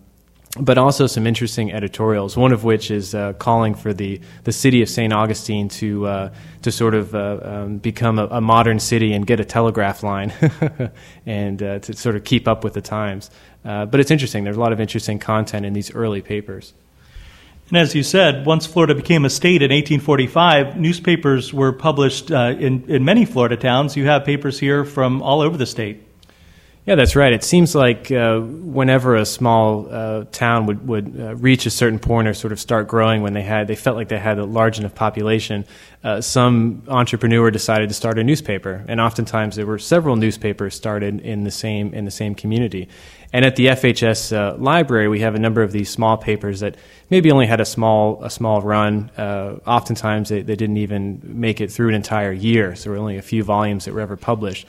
but 0.58 0.78
also 0.78 1.06
some 1.06 1.28
interesting 1.28 1.72
editorials. 1.72 2.36
One 2.36 2.52
of 2.52 2.64
which 2.64 2.90
is 2.90 3.14
uh, 3.14 3.34
calling 3.34 3.76
for 3.76 3.94
the, 3.94 4.20
the 4.46 4.52
city 4.52 4.82
of 4.82 4.90
St. 4.90 5.14
Augustine 5.14 5.70
to 5.70 6.08
uh, 6.08 6.34
to 6.64 6.72
sort 6.72 6.96
of 6.96 7.14
uh, 7.14 7.40
um, 7.44 7.78
become 7.78 8.18
a, 8.18 8.26
a, 8.26 8.42
modern 8.42 8.80
city 8.80 9.14
and 9.14 9.28
get 9.28 9.40
a 9.40 9.46
telegraph 9.46 10.02
line, 10.02 10.34
and 11.26 11.62
uh, 11.62 11.80
to 11.80 11.94
sort 11.94 12.16
of 12.16 12.24
keep 12.24 12.48
up 12.48 12.64
with 12.64 12.74
the 12.74 12.82
times. 12.82 13.30
Uh, 13.64 13.86
but 13.86 14.00
it's 14.00 14.12
interesting. 14.12 14.44
There's 14.44 14.58
a 14.58 14.60
lot 14.60 14.74
of 14.74 14.80
interesting 14.80 15.20
content 15.20 15.66
in 15.66 15.74
these 15.74 15.94
early 15.94 16.22
papers. 16.22 16.74
And 17.70 17.78
as 17.78 17.94
you 17.94 18.02
said, 18.02 18.48
once 18.48 18.66
Florida 18.66 18.96
became 18.96 19.26
a 19.26 19.30
state 19.30 19.62
in 19.62 19.70
1845, 19.70 20.80
newspapers 20.80 21.54
were 21.54 21.72
published 21.72 22.32
uh, 22.32 22.56
in, 22.58 22.84
in 22.90 23.06
many 23.06 23.26
Florida 23.26 23.58
towns. 23.58 23.96
You 23.96 24.08
have 24.08 24.26
papers 24.26 24.60
here 24.60 24.84
from 24.84 25.22
all 25.22 25.42
over 25.42 25.56
the 25.56 25.68
state. 25.68 26.02
Yeah, 26.86 26.96
that's 26.96 27.16
right. 27.16 27.34
It 27.34 27.44
seems 27.44 27.76
like 27.76 28.12
uh, 28.12 28.40
whenever 28.40 29.16
a 29.16 29.26
small 29.26 29.88
uh, 29.94 30.24
town 30.32 30.66
would 30.66 30.88
would 30.88 31.16
uh, 31.20 31.36
reach 31.36 31.66
a 31.66 31.70
certain 31.70 32.00
point 32.00 32.28
or 32.28 32.34
sort 32.34 32.52
of 32.52 32.60
start 32.60 32.88
growing, 32.88 33.22
when 33.22 33.34
they 33.34 33.44
had 33.44 33.68
they 33.68 33.76
felt 33.76 33.96
like 33.96 34.08
they 34.08 34.18
had 34.18 34.40
a 34.40 34.46
large 34.46 34.80
enough 34.80 34.96
population, 34.96 35.66
uh, 36.04 36.20
some 36.22 36.82
entrepreneur 36.88 37.52
decided 37.52 37.90
to 37.90 37.94
start 37.94 38.18
a 38.18 38.24
newspaper, 38.24 38.84
and 38.88 39.00
oftentimes 39.00 39.56
there 39.56 39.68
were 39.68 39.78
several 39.78 40.16
newspapers 40.16 40.74
started 40.74 41.20
in 41.20 41.44
the 41.44 41.52
same 41.52 41.94
in 41.94 42.06
the 42.06 42.12
same 42.12 42.34
community. 42.34 42.88
And 43.32 43.46
at 43.46 43.56
the 43.56 43.68
FHS 43.68 44.36
uh, 44.36 44.58
library, 44.58 45.08
we 45.08 45.20
have 45.20 45.36
a 45.36 45.40
number 45.40 45.62
of 45.62 45.72
these 45.72 45.92
small 45.92 46.18
papers 46.18 46.62
that 46.62 46.76
maybe 47.12 47.30
only 47.30 47.46
had 47.46 47.60
a 47.62 47.66
small 47.66 48.24
a 48.24 48.30
small 48.32 48.62
run. 48.62 49.12
Uh, 49.16 49.58
oftentimes, 49.68 50.30
they, 50.30 50.42
they 50.42 50.56
didn't 50.56 50.78
even 50.78 51.22
make 51.24 51.62
it 51.62 51.72
through 51.72 51.90
an 51.90 51.96
entire 51.96 52.32
year, 52.32 52.76
so 52.76 52.86
there 52.86 52.94
were 52.94 52.98
only 52.98 53.18
a 53.18 53.22
few 53.22 53.44
volumes 53.44 53.86
that 53.86 53.94
were 53.94 54.02
ever 54.02 54.18
published. 54.18 54.66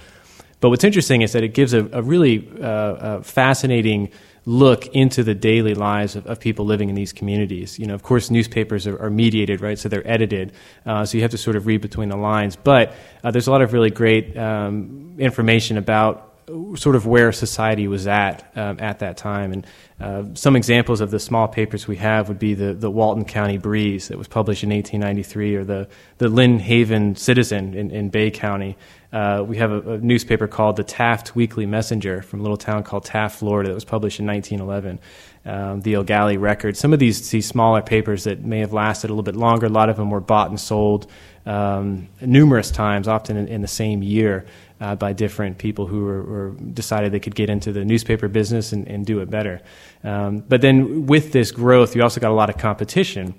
But 0.60 0.70
what's 0.70 0.84
interesting 0.84 1.22
is 1.22 1.32
that 1.32 1.42
it 1.42 1.54
gives 1.54 1.72
a, 1.72 1.86
a 1.92 2.02
really 2.02 2.48
uh, 2.60 3.18
a 3.18 3.22
fascinating 3.22 4.10
look 4.46 4.86
into 4.88 5.22
the 5.22 5.34
daily 5.34 5.74
lives 5.74 6.16
of, 6.16 6.26
of, 6.26 6.40
people 6.40 6.64
living 6.64 6.88
in 6.88 6.94
these 6.94 7.12
communities. 7.12 7.78
You 7.78 7.86
know, 7.86 7.94
of 7.94 8.02
course, 8.02 8.30
newspapers 8.30 8.86
are, 8.86 9.00
are 9.00 9.10
mediated, 9.10 9.60
right? 9.60 9.78
So 9.78 9.88
they're 9.88 10.06
edited, 10.08 10.52
uh, 10.86 11.04
so 11.04 11.18
you 11.18 11.22
have 11.22 11.30
to 11.32 11.38
sort 11.38 11.56
of 11.56 11.66
read 11.66 11.82
between 11.82 12.08
the 12.08 12.16
lines. 12.16 12.56
But 12.56 12.94
uh, 13.22 13.30
there's 13.30 13.46
a 13.46 13.50
lot 13.50 13.62
of 13.62 13.72
really 13.72 13.90
great 13.90 14.36
um, 14.36 15.14
information 15.18 15.76
about 15.76 16.29
sort 16.76 16.96
of 16.96 17.06
where 17.06 17.32
society 17.32 17.88
was 17.88 18.06
at 18.06 18.50
um, 18.56 18.78
at 18.80 19.00
that 19.00 19.16
time. 19.16 19.52
And 19.52 19.66
uh, 20.00 20.24
some 20.34 20.56
examples 20.56 21.00
of 21.00 21.10
the 21.10 21.18
small 21.18 21.48
papers 21.48 21.86
we 21.86 21.96
have 21.96 22.28
would 22.28 22.38
be 22.38 22.54
the, 22.54 22.74
the 22.74 22.90
Walton 22.90 23.24
County 23.24 23.58
Breeze 23.58 24.08
that 24.08 24.18
was 24.18 24.28
published 24.28 24.62
in 24.62 24.70
1893, 24.70 25.56
or 25.56 25.64
the, 25.64 25.88
the 26.18 26.28
Lynn 26.28 26.58
Haven 26.58 27.16
Citizen 27.16 27.74
in, 27.74 27.90
in 27.90 28.08
Bay 28.08 28.30
County. 28.30 28.76
Uh, 29.12 29.44
we 29.46 29.56
have 29.56 29.72
a, 29.72 29.94
a, 29.94 29.98
newspaper 29.98 30.46
called 30.46 30.76
the 30.76 30.84
Taft 30.84 31.34
Weekly 31.34 31.66
Messenger 31.66 32.22
from 32.22 32.40
a 32.40 32.42
little 32.42 32.56
town 32.56 32.84
called 32.84 33.04
Taft, 33.04 33.40
Florida, 33.40 33.70
that 33.70 33.74
was 33.74 33.84
published 33.84 34.20
in 34.20 34.26
1911. 34.26 35.00
Um, 35.44 35.80
the 35.80 35.96
Eau 35.96 36.04
Gallie 36.04 36.36
Record. 36.36 36.76
Some 36.76 36.92
of 36.92 36.98
these, 36.98 37.30
these 37.30 37.46
smaller 37.46 37.82
papers 37.82 38.24
that 38.24 38.44
may 38.44 38.60
have 38.60 38.72
lasted 38.72 39.08
a 39.08 39.12
little 39.12 39.24
bit 39.24 39.36
longer, 39.36 39.66
a 39.66 39.70
lot 39.70 39.88
of 39.88 39.96
them 39.96 40.10
were 40.10 40.20
bought 40.20 40.50
and 40.50 40.60
sold 40.60 41.10
um, 41.46 42.08
numerous 42.20 42.70
times, 42.70 43.08
often 43.08 43.36
in, 43.36 43.48
in 43.48 43.62
the 43.62 43.68
same 43.68 44.02
year 44.02 44.46
uh, 44.80 44.96
by 44.96 45.12
different 45.12 45.58
people 45.58 45.86
who 45.86 46.04
were, 46.04 46.22
were, 46.22 46.50
decided 46.72 47.12
they 47.12 47.20
could 47.20 47.34
get 47.34 47.50
into 47.50 47.72
the 47.72 47.84
newspaper 47.84 48.28
business 48.28 48.72
and, 48.72 48.88
and 48.88 49.04
do 49.04 49.20
it 49.20 49.30
better. 49.30 49.60
Um, 50.02 50.38
but 50.40 50.60
then 50.60 51.06
with 51.06 51.32
this 51.32 51.52
growth, 51.52 51.94
you 51.94 52.02
also 52.02 52.20
got 52.20 52.30
a 52.30 52.34
lot 52.34 52.48
of 52.48 52.56
competition. 52.56 53.34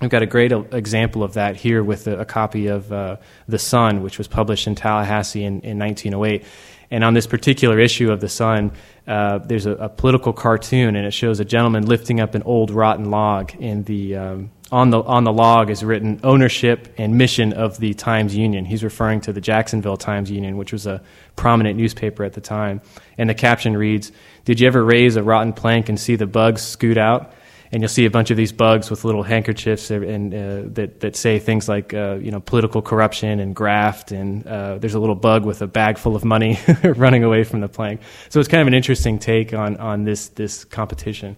We've 0.00 0.10
got 0.10 0.22
a 0.22 0.26
great 0.26 0.52
example 0.52 1.22
of 1.22 1.34
that 1.34 1.56
here 1.56 1.82
with 1.82 2.06
a, 2.06 2.20
a 2.20 2.24
copy 2.24 2.66
of 2.66 2.92
uh, 2.92 3.16
The 3.48 3.58
Sun, 3.58 4.02
which 4.02 4.18
was 4.18 4.28
published 4.28 4.66
in 4.66 4.74
Tallahassee 4.74 5.44
in, 5.44 5.60
in 5.60 5.78
1908. 5.78 6.44
And 6.90 7.02
on 7.02 7.14
this 7.14 7.26
particular 7.26 7.78
issue 7.80 8.12
of 8.12 8.20
The 8.20 8.28
Sun, 8.28 8.72
uh, 9.06 9.38
there's 9.38 9.66
a, 9.66 9.72
a, 9.72 9.88
political 9.88 10.32
cartoon, 10.32 10.96
and 10.96 11.06
it 11.06 11.12
shows 11.12 11.40
a 11.40 11.44
gentleman 11.44 11.86
lifting 11.86 12.20
up 12.20 12.34
an 12.34 12.42
old 12.42 12.70
rotten 12.70 13.10
log 13.10 13.54
in 13.56 13.84
the 13.84 14.16
um, 14.16 14.50
on 14.72 14.90
the 14.90 15.00
on 15.02 15.24
the 15.24 15.32
log 15.32 15.70
is 15.70 15.84
written 15.84 16.20
ownership 16.24 16.92
and 16.98 17.16
mission 17.16 17.52
of 17.52 17.78
the 17.78 17.94
Times 17.94 18.34
Union. 18.34 18.64
He's 18.64 18.82
referring 18.82 19.20
to 19.22 19.32
the 19.32 19.40
Jacksonville 19.40 19.96
Times 19.96 20.30
Union, 20.30 20.56
which 20.56 20.72
was 20.72 20.86
a 20.86 21.02
prominent 21.36 21.76
newspaper 21.76 22.24
at 22.24 22.32
the 22.32 22.40
time. 22.40 22.80
And 23.16 23.30
the 23.30 23.34
caption 23.34 23.76
reads, 23.76 24.10
"Did 24.44 24.60
you 24.60 24.66
ever 24.66 24.84
raise 24.84 25.16
a 25.16 25.22
rotten 25.22 25.52
plank 25.52 25.88
and 25.88 25.98
see 25.98 26.16
the 26.16 26.26
bugs 26.26 26.62
scoot 26.62 26.98
out?" 26.98 27.32
And 27.72 27.82
you'll 27.82 27.88
see 27.88 28.06
a 28.06 28.10
bunch 28.10 28.30
of 28.30 28.36
these 28.36 28.52
bugs 28.52 28.90
with 28.90 29.04
little 29.04 29.24
handkerchiefs 29.24 29.90
and 29.90 30.32
uh, 30.32 30.62
that 30.74 31.00
that 31.00 31.16
say 31.16 31.38
things 31.38 31.68
like 31.68 31.94
uh, 31.94 32.18
you 32.20 32.32
know 32.32 32.40
political 32.40 32.82
corruption 32.82 33.38
and 33.38 33.54
graft. 33.54 34.10
And 34.10 34.46
uh, 34.46 34.78
there's 34.78 34.94
a 34.94 35.00
little 35.00 35.14
bug 35.16 35.44
with 35.44 35.62
a 35.62 35.66
bag 35.68 35.98
full 35.98 36.16
of 36.16 36.24
money 36.24 36.58
running 36.82 37.22
away 37.22 37.44
from 37.44 37.60
the 37.60 37.68
plank. 37.68 38.00
So 38.30 38.40
it's 38.40 38.48
kind 38.48 38.62
of 38.62 38.66
an 38.66 38.74
interesting 38.74 39.20
take 39.20 39.54
on 39.54 39.76
on 39.76 40.04
this 40.04 40.28
this 40.28 40.64
competition. 40.64 41.36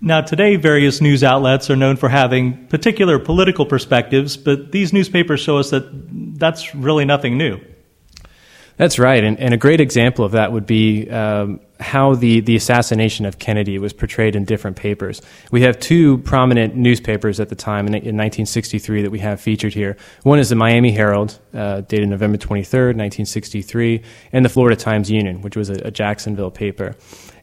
Now, 0.00 0.20
today, 0.20 0.56
various 0.56 1.00
news 1.00 1.24
outlets 1.24 1.70
are 1.70 1.76
known 1.76 1.96
for 1.96 2.10
having 2.10 2.66
particular 2.66 3.18
political 3.18 3.64
perspectives, 3.64 4.36
but 4.36 4.70
these 4.72 4.92
newspapers 4.92 5.40
show 5.40 5.56
us 5.56 5.70
that 5.70 6.38
that's 6.38 6.74
really 6.74 7.06
nothing 7.06 7.38
new. 7.38 7.58
That's 8.76 8.98
right, 8.98 9.24
and, 9.24 9.40
and 9.40 9.54
a 9.54 9.56
great 9.56 9.80
example 9.80 10.24
of 10.24 10.32
that 10.32 10.52
would 10.52 10.66
be 10.66 11.08
um, 11.08 11.60
how 11.80 12.14
the, 12.14 12.40
the 12.40 12.56
assassination 12.56 13.24
of 13.24 13.38
Kennedy 13.38 13.78
was 13.78 13.94
portrayed 13.94 14.36
in 14.36 14.44
different 14.44 14.76
papers. 14.76 15.22
We 15.50 15.62
have 15.62 15.78
two 15.78 16.18
prominent 16.18 16.76
newspapers 16.76 17.40
at 17.40 17.48
the 17.48 17.54
time 17.54 17.86
in, 17.86 17.94
in 17.94 18.16
1963 18.16 19.02
that 19.02 19.10
we 19.10 19.18
have 19.20 19.40
featured 19.40 19.72
here. 19.72 19.96
One 20.24 20.38
is 20.38 20.50
the 20.50 20.56
Miami 20.56 20.92
Herald, 20.92 21.38
uh, 21.54 21.82
dated 21.82 22.10
November 22.10 22.36
23rd, 22.36 22.96
1963, 22.96 24.02
and 24.32 24.44
the 24.44 24.50
Florida 24.50 24.76
Times 24.76 25.10
Union, 25.10 25.40
which 25.40 25.56
was 25.56 25.70
a, 25.70 25.74
a 25.86 25.90
Jacksonville 25.90 26.50
paper. 26.50 26.96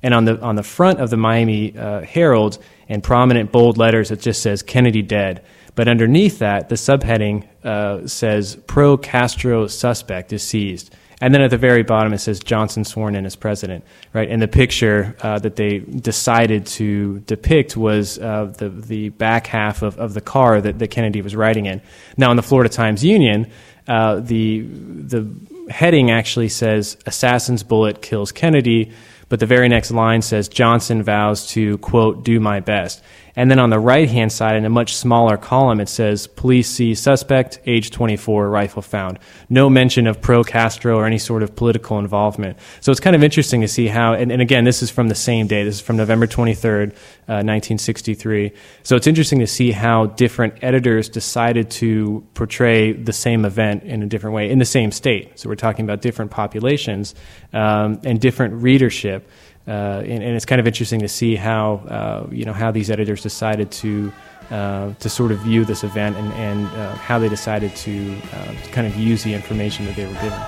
And 0.04 0.13
on 0.13 0.26
the 0.26 0.39
on 0.41 0.56
the 0.56 0.63
front 0.63 1.00
of 1.00 1.10
the 1.10 1.17
Miami 1.17 1.78
uh, 1.78 2.02
Herald, 2.02 2.60
in 2.88 3.02
prominent 3.02 3.52
bold 3.52 3.78
letters, 3.78 4.12
it 4.12 4.19
just 4.19 4.41
says 4.41 4.62
Kennedy 4.62 5.02
dead. 5.02 5.43
But 5.76 5.88
underneath 5.88 6.39
that, 6.39 6.69
the 6.69 6.76
subheading 6.76 7.48
uh, 7.63 8.06
says 8.08 8.58
pro 8.67 8.98
Castro 8.98 9.67
suspect 9.67 10.34
is 10.34 10.43
seized. 10.43 10.93
And 11.24 11.34
then 11.34 11.42
at 11.42 11.52
the 11.52 11.58
very 11.58 11.84
bottom, 11.84 12.12
it 12.12 12.18
says 12.18 12.42
Johnson 12.42 12.84
sworn 12.84 13.16
in 13.16 13.26
as 13.26 13.38
president, 13.38 13.86
right? 14.12 14.30
And 14.30 14.42
the 14.42 14.48
picture 14.50 15.16
uh, 15.22 15.40
that 15.40 15.56
they 15.56 15.80
decided 15.80 16.66
to 16.66 17.20
depict 17.20 17.78
was 17.78 18.20
uh, 18.20 18.54
the, 18.58 18.68
the 18.68 19.08
back 19.08 19.48
half 19.48 19.84
of, 19.84 19.98
of 19.98 20.16
the 20.16 20.20
car 20.20 20.60
that, 20.60 20.80
that 20.80 20.90
Kennedy 20.90 21.22
was 21.22 21.34
riding 21.34 21.66
in. 21.66 21.82
Now, 22.18 22.32
in 22.32 22.36
the 22.36 22.44
Florida 22.44 22.68
Times 22.68 23.06
Union, 23.06 23.50
uh, 23.88 24.20
the, 24.20 24.64
the 24.64 25.26
heading 25.70 26.12
actually 26.12 26.50
says 26.50 26.98
Assassin's 27.06 27.64
Bullet 27.64 28.02
Kills 28.02 28.34
Kennedy 28.34 28.92
but 29.34 29.40
the 29.40 29.48
very 29.48 29.68
next 29.68 29.90
line 29.90 30.22
says 30.22 30.48
Johnson 30.48 31.02
vows 31.02 31.48
to, 31.48 31.80
quote, 31.80 32.24
do 32.24 32.40
my 32.40 32.60
best. 32.60 33.02
And 33.36 33.50
then 33.50 33.58
on 33.58 33.72
the 33.72 33.80
right 33.80 34.08
hand 34.08 34.32
side, 34.32 34.56
in 34.56 34.65
a 34.65 34.69
much 34.69 34.96
smaller 34.96 35.38
column, 35.38 35.80
it 35.80 35.89
says 35.89 36.28
police 36.28 36.69
see 36.69 36.93
suspect, 36.93 37.60
age 37.65 37.89
24, 37.89 38.48
rifle 38.48 38.84
found. 38.84 39.17
No 39.50 39.72
mention 39.72 40.06
of 40.06 40.22
pro 40.22 40.43
Castro 40.43 40.98
or 40.98 41.08
any 41.08 41.17
sort 41.17 41.41
of 41.41 41.56
political 41.56 41.98
involvement. 41.98 42.58
So 42.82 42.91
it's 42.91 43.00
kind 43.00 43.15
of 43.15 43.24
interesting 43.24 43.62
to 43.62 43.67
see 43.67 43.88
how, 43.88 44.13
and, 44.13 44.32
and 44.32 44.41
again, 44.41 44.65
this 44.65 44.84
is 44.84 44.91
from 44.91 45.08
the 45.08 45.15
same 45.15 45.48
day. 45.48 45.63
This 45.63 45.76
is 45.76 45.82
from 45.82 45.98
November 45.98 46.28
23rd, 46.28 46.91
uh, 47.28 47.41
1963. 47.41 48.52
So 48.84 48.96
it's 48.96 49.08
interesting 49.08 49.39
to 49.39 49.48
see 49.48 49.72
how 49.72 50.08
different 50.08 50.56
editors 50.62 51.10
decided 51.10 51.72
to 51.72 52.24
portray 52.36 52.93
the 52.93 53.13
same 53.13 53.46
event 53.46 53.84
in 53.84 54.04
a 54.04 54.06
different 54.06 54.36
way 54.36 54.52
in 54.52 54.60
the 54.60 54.65
same 54.65 54.91
state. 54.91 55.39
So 55.39 55.50
we're 55.50 55.56
talking 55.56 55.86
about 55.86 56.02
different 56.02 56.30
populations 56.30 57.15
um, 57.52 58.00
and 58.04 58.22
different 58.22 58.62
readership. 58.62 59.28
Uh, 59.67 60.02
and, 60.02 60.21
and, 60.23 60.36
it's 60.36 60.45
kind 60.45 60.60
of 60.60 60.67
interesting 60.67 60.99
to 60.99 61.08
see 61.08 61.36
how 61.36 61.76
uh, 61.88 62.28
you 62.30 62.43
know 62.43 62.52
how 62.52 62.69
these 62.69 62.91
editors 62.91 63.21
decided 63.21 63.71
to 63.71 64.12
uh, 64.52 64.93
to 64.99 65.10
sort 65.10 65.32
of 65.32 65.39
view 65.39 65.63
this 65.65 65.84
event 65.84 66.15
and, 66.17 66.34
and 66.34 66.67
uh, 66.67 66.93
how 66.95 67.17
they 67.17 67.30
decided 67.30 67.76
to, 67.76 68.15
uh, 68.34 68.54
to, 68.62 68.69
kind 68.71 68.86
of 68.86 68.95
use 68.95 69.23
the 69.23 69.34
information 69.34 69.86
that 69.86 69.95
they 69.95 70.06
were 70.06 70.13
given. 70.15 70.39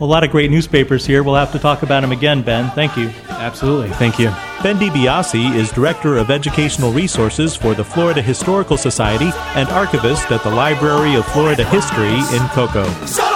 A 0.00 0.04
lot 0.04 0.24
of 0.24 0.30
great 0.30 0.50
newspapers 0.50 1.06
here. 1.06 1.22
We'll 1.22 1.36
have 1.36 1.52
to 1.52 1.58
talk 1.58 1.82
about 1.82 2.00
them 2.00 2.10
again, 2.10 2.42
Ben. 2.42 2.70
Thank 2.70 2.96
you. 2.96 3.12
Absolutely. 3.28 3.90
Thank 3.90 4.18
you. 4.18 4.26
Ben 4.62 4.76
DiBiase 4.76 5.54
is 5.54 5.70
Director 5.70 6.16
of 6.16 6.30
Educational 6.30 6.90
Resources 6.90 7.54
for 7.54 7.74
the 7.74 7.84
Florida 7.84 8.22
Historical 8.22 8.76
Society 8.76 9.30
and 9.54 9.68
archivist 9.68 10.30
at 10.32 10.42
the 10.42 10.50
Library 10.50 11.14
of 11.14 11.24
Florida 11.26 11.64
History 11.64 12.14
in 12.36 12.48
Cocoa. 12.48 13.31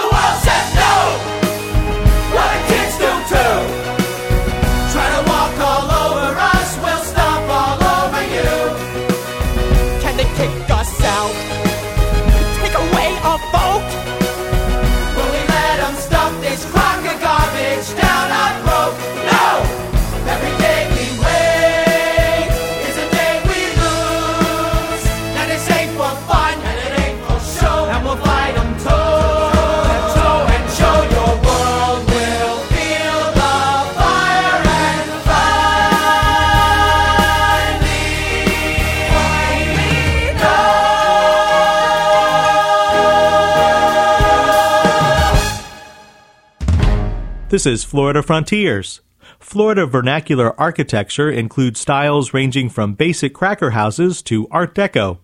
This 47.56 47.64
is 47.64 47.84
Florida 47.84 48.22
Frontiers. 48.22 49.00
Florida 49.38 49.86
vernacular 49.86 50.60
architecture 50.60 51.30
includes 51.30 51.80
styles 51.80 52.34
ranging 52.34 52.68
from 52.68 52.92
basic 52.92 53.32
cracker 53.32 53.70
houses 53.70 54.20
to 54.24 54.46
Art 54.50 54.74
Deco. 54.74 55.20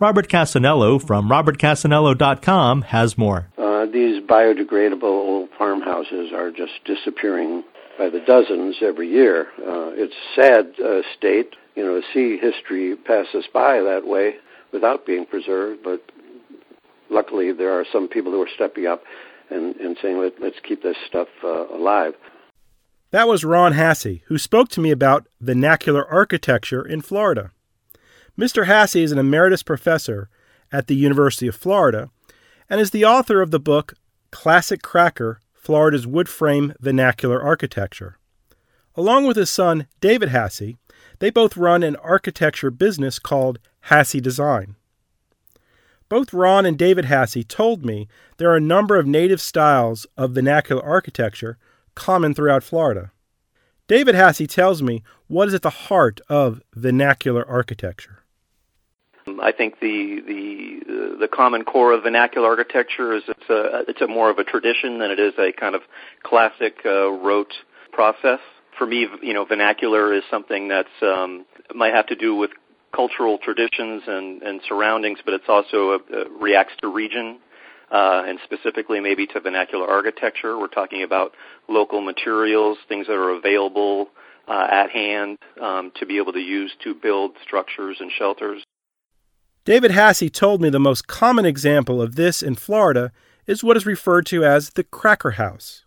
Robert 0.00 0.28
Cassanello 0.28 0.98
from 0.98 1.28
robertcassanello.com 1.28 2.82
has 2.82 3.16
more. 3.16 3.52
Uh, 3.56 3.86
these 3.86 4.20
biodegradable 4.20 5.04
old 5.04 5.48
farmhouses 5.56 6.32
are 6.34 6.50
just 6.50 6.72
disappearing 6.84 7.62
by 7.96 8.10
the 8.10 8.18
dozens 8.26 8.74
every 8.82 9.08
year. 9.08 9.46
Uh, 9.60 9.94
it's 9.94 10.12
a 10.12 10.42
sad 10.42 10.84
uh, 10.84 11.02
state, 11.16 11.54
you 11.76 11.84
know, 11.84 12.02
see 12.12 12.36
history 12.36 12.96
pass 12.96 13.26
us 13.32 13.44
by 13.54 13.80
that 13.80 14.04
way 14.04 14.34
without 14.72 15.06
being 15.06 15.24
preserved, 15.24 15.84
but 15.84 16.02
luckily 17.10 17.52
there 17.52 17.70
are 17.70 17.84
some 17.92 18.08
people 18.08 18.32
who 18.32 18.42
are 18.42 18.50
stepping 18.56 18.88
up 18.88 19.04
and, 19.50 19.76
and 19.76 19.96
saying, 20.00 20.18
Let, 20.18 20.42
us 20.42 20.60
keep 20.62 20.82
this 20.82 20.96
stuff 21.06 21.28
uh, 21.42 21.68
alive. 21.68 22.14
That 23.10 23.28
was 23.28 23.44
Ron 23.44 23.74
Haase, 23.74 24.22
who 24.26 24.38
spoke 24.38 24.68
to 24.70 24.80
me 24.80 24.90
about 24.90 25.26
vernacular 25.40 26.06
architecture 26.06 26.86
in 26.86 27.00
Florida. 27.00 27.50
Mr. 28.38 28.66
Haase 28.66 29.00
is 29.00 29.12
an 29.12 29.18
emeritus 29.18 29.62
professor 29.62 30.28
at 30.70 30.88
the 30.88 30.96
University 30.96 31.46
of 31.46 31.54
Florida 31.54 32.10
and 32.68 32.80
is 32.80 32.90
the 32.90 33.04
author 33.04 33.40
of 33.40 33.50
the 33.50 33.60
book 33.60 33.94
Classic 34.30 34.82
Cracker 34.82 35.40
Florida's 35.54 36.06
Wood 36.06 36.28
Frame 36.28 36.74
Vernacular 36.80 37.42
Architecture. 37.42 38.18
Along 38.94 39.26
with 39.26 39.36
his 39.36 39.50
son, 39.50 39.86
David 40.00 40.30
Haase, 40.30 40.76
they 41.18 41.30
both 41.30 41.56
run 41.56 41.82
an 41.82 41.96
architecture 41.96 42.70
business 42.70 43.18
called 43.18 43.58
Haase 43.86 44.20
Design. 44.22 44.76
Both 46.08 46.32
Ron 46.32 46.66
and 46.66 46.78
David 46.78 47.06
Haase 47.06 47.46
told 47.48 47.84
me 47.84 48.08
there 48.36 48.50
are 48.50 48.56
a 48.56 48.60
number 48.60 48.96
of 48.96 49.06
native 49.06 49.40
styles 49.40 50.06
of 50.16 50.32
vernacular 50.32 50.84
architecture 50.84 51.58
common 51.94 52.34
throughout 52.34 52.62
Florida. 52.62 53.10
David 53.88 54.14
Haase 54.14 54.48
tells 54.48 54.82
me 54.82 55.02
what 55.26 55.48
is 55.48 55.54
at 55.54 55.62
the 55.62 55.70
heart 55.70 56.20
of 56.28 56.60
vernacular 56.74 57.46
architecture. 57.48 58.22
I 59.42 59.50
think 59.50 59.80
the 59.80 60.20
the 60.26 61.16
the 61.18 61.28
common 61.28 61.64
core 61.64 61.92
of 61.92 62.04
vernacular 62.04 62.46
architecture 62.46 63.12
is 63.12 63.24
it's 63.26 63.50
a 63.50 63.84
it's 63.88 64.00
a 64.00 64.06
more 64.06 64.30
of 64.30 64.38
a 64.38 64.44
tradition 64.44 64.98
than 64.98 65.10
it 65.10 65.18
is 65.18 65.34
a 65.38 65.52
kind 65.52 65.74
of 65.74 65.82
classic 66.22 66.78
uh, 66.84 67.10
rote 67.10 67.54
process. 67.92 68.38
For 68.78 68.86
me, 68.86 69.08
you 69.22 69.34
know, 69.34 69.44
vernacular 69.44 70.12
is 70.12 70.22
something 70.30 70.68
that's 70.68 70.88
um, 71.02 71.46
might 71.74 71.94
have 71.94 72.06
to 72.06 72.14
do 72.14 72.36
with 72.36 72.50
cultural 72.96 73.38
traditions 73.38 74.02
and, 74.06 74.42
and 74.42 74.60
surroundings, 74.66 75.18
but 75.24 75.34
it's 75.34 75.48
also 75.48 75.90
a, 75.90 75.98
a 76.16 76.28
reacts 76.40 76.72
to 76.80 76.88
region 76.88 77.38
uh, 77.90 78.22
and 78.26 78.38
specifically 78.44 79.00
maybe 79.00 79.26
to 79.26 79.40
vernacular 79.40 79.86
architecture. 79.86 80.58
We're 80.58 80.68
talking 80.68 81.02
about 81.02 81.32
local 81.68 82.00
materials, 82.00 82.78
things 82.88 83.06
that 83.06 83.12
are 83.14 83.30
available 83.30 84.08
uh, 84.48 84.66
at 84.70 84.90
hand 84.90 85.38
um, 85.60 85.92
to 85.96 86.06
be 86.06 86.16
able 86.18 86.32
to 86.32 86.40
use 86.40 86.72
to 86.84 86.94
build 86.94 87.32
structures 87.44 87.98
and 88.00 88.10
shelters. 88.10 88.64
David 89.64 89.90
Haase 89.90 90.32
told 90.32 90.60
me 90.60 90.70
the 90.70 90.78
most 90.78 91.06
common 91.06 91.44
example 91.44 92.00
of 92.00 92.14
this 92.14 92.42
in 92.42 92.54
Florida 92.54 93.12
is 93.46 93.64
what 93.64 93.76
is 93.76 93.84
referred 93.84 94.26
to 94.26 94.44
as 94.44 94.70
the 94.70 94.84
cracker 94.84 95.32
house. 95.32 95.84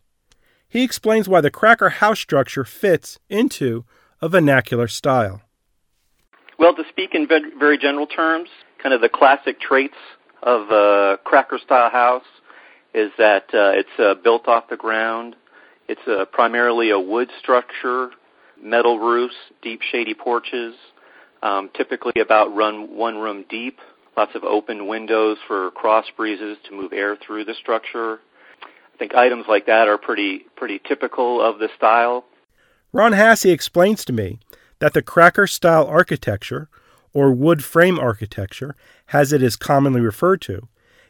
He 0.67 0.83
explains 0.83 1.27
why 1.27 1.41
the 1.41 1.49
cracker 1.49 1.89
house 1.89 2.19
structure 2.19 2.65
fits 2.65 3.19
into 3.29 3.85
a 4.21 4.29
vernacular 4.29 4.87
style. 4.87 5.41
Well, 6.59 6.75
to 6.75 6.83
speak 6.89 7.15
in 7.15 7.25
very 7.25 7.77
general 7.77 8.05
terms, 8.05 8.49
kind 8.83 8.93
of 8.93 8.99
the 8.99 9.07
classic 9.07 9.61
traits 9.61 9.95
of 10.43 10.69
a 10.69 11.17
cracker 11.23 11.57
style 11.57 11.89
house 11.89 12.25
is 12.93 13.11
that 13.17 13.43
uh, 13.53 13.71
it's 13.73 13.89
uh, 13.97 14.15
built 14.21 14.47
off 14.49 14.65
the 14.69 14.75
ground. 14.75 15.37
It's 15.87 16.01
uh, 16.05 16.25
primarily 16.25 16.89
a 16.89 16.99
wood 16.99 17.29
structure, 17.39 18.09
metal 18.61 18.99
roofs, 18.99 19.35
deep 19.61 19.81
shady 19.89 20.13
porches, 20.13 20.75
um, 21.41 21.69
typically 21.77 22.21
about 22.21 22.53
run 22.53 22.95
one 22.95 23.17
room 23.17 23.45
deep, 23.49 23.79
lots 24.17 24.35
of 24.35 24.43
open 24.43 24.87
windows 24.87 25.37
for 25.47 25.71
cross 25.71 26.05
breezes 26.17 26.57
to 26.67 26.75
move 26.75 26.91
air 26.91 27.15
through 27.25 27.45
the 27.45 27.53
structure. 27.53 28.19
I 28.61 28.97
think 28.97 29.15
items 29.15 29.45
like 29.47 29.67
that 29.67 29.87
are 29.87 29.97
pretty 29.97 30.45
pretty 30.57 30.81
typical 30.85 31.41
of 31.41 31.59
the 31.59 31.69
style. 31.77 32.25
Ron 32.91 33.13
Haase 33.13 33.49
explains 33.49 34.03
to 34.05 34.13
me 34.13 34.39
that 34.79 34.93
the 34.93 35.01
cracker 35.01 35.47
style 35.47 35.85
architecture, 35.85 36.69
or 37.13 37.31
wood 37.31 37.63
frame 37.63 37.99
architecture, 37.99 38.75
as 39.13 39.33
it 39.33 39.41
is 39.41 39.55
commonly 39.55 40.01
referred 40.01 40.41
to, 40.41 40.67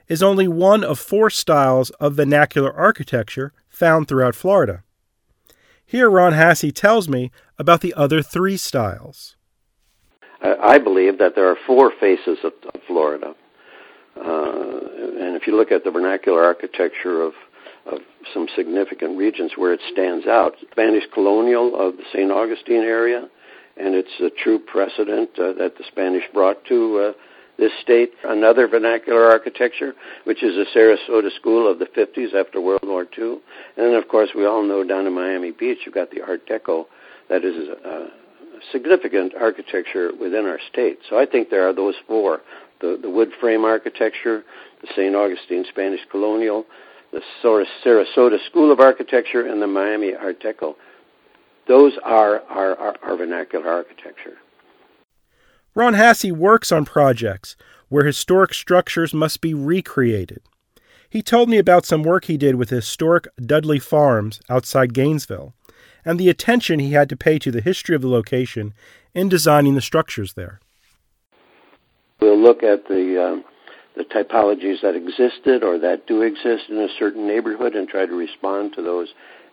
is 0.08 0.24
only 0.24 0.48
one 0.48 0.84
of 0.84 1.00
four 1.00 1.30
styles 1.30 1.90
of 1.92 2.16
vernacular 2.16 2.74
architecture 2.74 3.54
found 3.70 4.08
throughout 4.08 4.36
Florida. 4.36 4.84
Here, 5.86 6.10
Ron 6.10 6.34
Haase 6.34 6.74
tells 6.74 7.08
me 7.08 7.32
about 7.58 7.82
the 7.82 7.94
other 7.94 8.22
three 8.22 8.58
styles. 8.58 9.36
I 10.42 10.78
believe 10.78 11.18
that 11.18 11.36
there 11.36 11.50
are 11.50 11.58
four 11.68 11.92
faces 12.00 12.40
of, 12.44 12.54
of 12.74 12.82
Florida. 12.88 13.36
Uh, 14.16 14.80
and 15.20 15.36
if 15.36 15.48
you 15.48 15.56
look 15.56 15.72
at 15.72 15.84
the 15.84 15.92
vernacular 15.92 16.44
architecture 16.44 17.22
of, 17.22 17.34
of 17.86 18.00
some 18.34 18.48
significant 18.56 19.18
regions 19.18 19.54
where 19.56 19.74
it 19.74 19.82
stands 19.92 20.28
out, 20.28 20.56
Spanish 20.72 21.04
colonial 21.14 21.76
of 21.80 21.98
the 21.98 22.04
St. 22.14 22.32
Augustine 22.32 22.84
area, 22.84 23.28
and 23.80 23.96
it's 23.96 24.20
a 24.20 24.30
true 24.44 24.60
precedent 24.60 25.30
uh, 25.40 25.54
that 25.54 25.74
the 25.78 25.84
Spanish 25.88 26.24
brought 26.34 26.64
to 26.66 26.98
uh, 26.98 27.12
this 27.58 27.72
state. 27.82 28.12
Another 28.24 28.68
vernacular 28.68 29.24
architecture, 29.26 29.94
which 30.24 30.44
is 30.44 30.56
the 30.56 30.66
Sarasota 30.76 31.34
School 31.36 31.70
of 31.70 31.80
the 31.80 31.86
50s 31.86 32.34
after 32.34 32.62
World 32.62 32.84
War 32.84 33.06
II. 33.18 33.40
And 33.78 33.88
then, 33.88 33.94
of 33.94 34.08
course, 34.08 34.30
we 34.36 34.46
all 34.46 34.64
know 34.64 34.84
down 34.84 35.06
in 35.06 35.14
Miami 35.14 35.52
Beach, 35.52 35.80
you've 35.86 35.96
got 35.96 36.12
the 36.12 36.22
Art 36.22 36.48
Deco 36.48 36.86
that 37.30 37.44
is 37.44 37.70
uh, 37.86 38.08
significant 38.72 39.34
architecture 39.40 40.12
within 40.20 40.46
our 40.46 40.60
state. 40.72 41.00
So 41.10 41.18
I 41.18 41.26
think 41.26 41.50
there 41.50 41.68
are 41.68 41.74
those 41.74 41.96
four 42.08 42.42
the, 42.82 42.98
the 43.02 43.10
wood 43.10 43.30
frame 43.40 43.66
architecture, 43.66 44.44
the 44.82 44.88
St. 44.96 45.16
Augustine 45.16 45.66
Spanish 45.70 46.00
Colonial, 46.10 46.66
the 47.12 47.22
Sarasota 47.44 48.38
School 48.46 48.72
of 48.72 48.80
Architecture, 48.80 49.48
and 49.48 49.62
the 49.62 49.68
Miami 49.68 50.14
Art 50.14 50.42
Deco. 50.42 50.76
Those 51.70 51.94
are 52.04 52.42
our, 52.50 52.76
our, 52.76 52.96
our 53.04 53.16
vernacular 53.16 53.70
architecture. 53.70 54.40
Ron 55.76 55.94
Haase 55.94 56.32
works 56.32 56.72
on 56.72 56.84
projects 56.84 57.56
where 57.90 58.06
historic 58.06 58.56
structures 58.56 59.14
must 59.14 59.40
be 59.40 59.54
recreated. 59.54 60.42
He 61.08 61.22
told 61.22 61.48
me 61.48 61.60
about 61.60 61.86
some 61.86 62.02
work 62.02 62.26
he 62.26 62.38
did 62.38 62.56
with 62.56 62.72
historic 62.72 63.28
Dudley 63.38 63.78
Farms 63.78 64.42
outside 64.50 64.96
Gainesville 64.96 65.54
and 66.04 66.20
the 66.20 66.28
attention 66.30 66.80
he 66.80 66.94
had 66.94 67.08
to 67.10 67.16
pay 67.16 67.38
to 67.38 67.52
the 67.52 67.62
history 67.62 67.96
of 67.96 68.02
the 68.02 68.10
location 68.10 68.74
in 69.14 69.30
designing 69.30 69.76
the 69.76 69.82
structures 69.82 70.34
there. 70.34 70.60
We'll 72.20 72.42
look 72.42 72.64
at 72.64 72.88
the 72.88 73.24
um, 73.24 73.44
the 73.96 74.06
typologies 74.06 74.82
that 74.82 74.96
existed 74.96 75.64
or 75.64 75.78
that 75.78 76.08
do 76.08 76.24
exist 76.24 76.64
in 76.70 76.78
a 76.78 76.88
certain 76.98 77.28
neighborhood 77.28 77.76
and 77.76 77.88
try 77.88 78.08
to 78.08 78.16
respond 78.16 78.74
to 78.74 78.82
those 78.82 79.10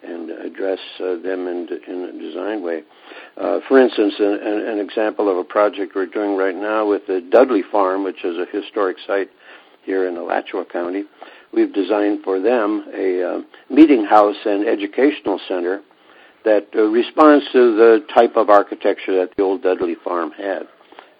and 0.06 0.30
address 0.30 0.78
uh, 1.00 1.16
them 1.22 1.46
in, 1.48 1.68
in, 1.88 2.04
a 2.04 2.12
design 2.12 2.62
way. 2.62 2.82
Uh, 3.36 3.60
for 3.68 3.80
instance, 3.80 4.14
an, 4.18 4.34
an, 4.42 4.78
example 4.78 5.30
of 5.30 5.36
a 5.36 5.44
project 5.44 5.92
we're 5.94 6.06
doing 6.06 6.36
right 6.36 6.54
now 6.54 6.88
with 6.88 7.06
the 7.06 7.20
Dudley 7.30 7.62
Farm, 7.70 8.04
which 8.04 8.24
is 8.24 8.36
a 8.36 8.46
historic 8.50 8.96
site 9.06 9.30
here 9.84 10.08
in 10.08 10.16
Alachua 10.16 10.64
County, 10.64 11.04
we've 11.52 11.72
designed 11.72 12.22
for 12.24 12.40
them 12.40 12.84
a 12.94 13.22
uh, 13.22 13.40
meeting 13.70 14.04
house 14.04 14.36
and 14.44 14.66
educational 14.66 15.40
center 15.48 15.80
that 16.44 16.66
uh, 16.74 16.82
responds 16.82 17.44
to 17.52 17.76
the 17.76 18.06
type 18.14 18.36
of 18.36 18.50
architecture 18.50 19.16
that 19.16 19.30
the 19.36 19.42
old 19.42 19.62
Dudley 19.62 19.96
farm 20.04 20.30
had. 20.32 20.62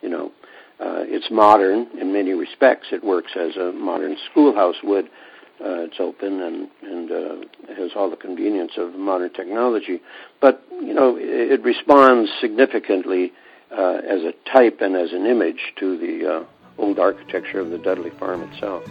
You 0.02 0.08
know, 0.08 0.32
uh, 0.78 1.02
it's 1.06 1.28
modern 1.30 1.86
in 1.98 2.12
many 2.12 2.32
respects. 2.32 2.88
It 2.92 3.02
works 3.02 3.32
as 3.34 3.56
a 3.56 3.72
modern 3.72 4.16
schoolhouse 4.30 4.76
would. 4.84 5.08
Uh, 5.58 5.88
it's 5.88 5.96
open 5.98 6.40
and 6.40 6.68
and 6.82 7.10
uh, 7.10 7.74
has 7.74 7.92
all 7.96 8.10
the 8.10 8.16
convenience 8.16 8.72
of 8.76 8.94
modern 8.94 9.32
technology, 9.32 10.00
but 10.40 10.62
you 10.70 10.92
know 10.92 11.16
it, 11.16 11.52
it 11.52 11.62
responds 11.62 12.30
significantly 12.40 13.32
uh, 13.72 14.00
as 14.06 14.20
a 14.22 14.32
type 14.52 14.80
and 14.80 14.94
as 14.96 15.12
an 15.12 15.24
image 15.26 15.72
to 15.76 15.96
the 15.96 16.30
uh, 16.30 16.44
old 16.78 16.98
architecture 16.98 17.58
of 17.58 17.70
the 17.70 17.78
Dudley 17.78 18.10
farm 18.10 18.42
itself. 18.42 18.84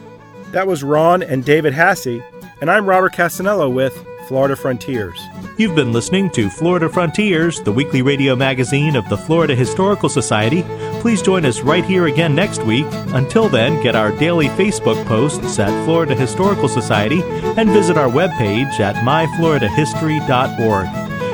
That 0.52 0.68
was 0.68 0.84
Ron 0.84 1.22
and 1.22 1.46
David 1.46 1.74
Haase, 1.74 2.24
and 2.62 2.72
I'm 2.72 2.88
Robert 2.88 3.14
Cassanello 3.14 3.70
with 3.70 3.94
Florida 4.28 4.56
Frontiers. 4.56 5.20
You've 5.58 5.76
been 5.76 5.94
listening 5.94 6.30
to 6.32 6.50
Florida 6.50 6.90
Frontiers, 6.90 7.62
the 7.62 7.72
weekly 7.72 8.02
radio 8.02 8.36
magazine 8.36 8.96
of 8.96 9.08
the 9.10 9.18
Florida 9.18 9.56
Historical 9.56 10.10
Society. 10.10 10.64
Please 11.06 11.22
join 11.22 11.46
us 11.46 11.62
right 11.62 11.86
here 11.86 12.08
again 12.08 12.34
next 12.34 12.64
week. 12.64 12.88
Until 13.14 13.48
then, 13.48 13.80
get 13.84 13.96
our 13.96 14.10
daily 14.18 14.48
Facebook 14.48 15.06
posts 15.06 15.60
at 15.60 15.86
Florida 15.86 16.16
Historical 16.16 16.68
Society 16.68 17.22
and 17.22 17.70
visit 17.70 17.96
our 17.96 18.10
webpage 18.10 18.80
at 18.80 18.96
myfloridahistory.org. 18.96 20.88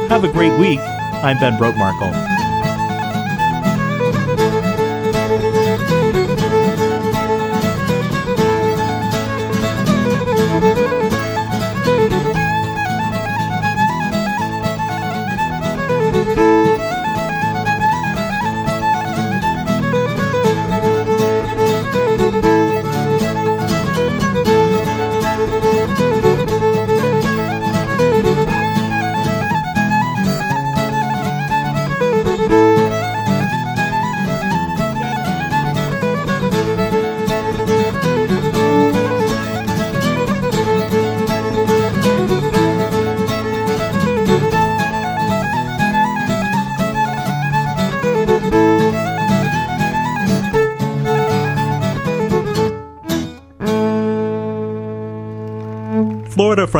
Have 0.10 0.26
a 0.26 0.32
great 0.34 0.60
week. 0.60 0.80
I'm 0.80 1.40
Ben 1.40 1.54
Brotemarkle. 1.54 2.51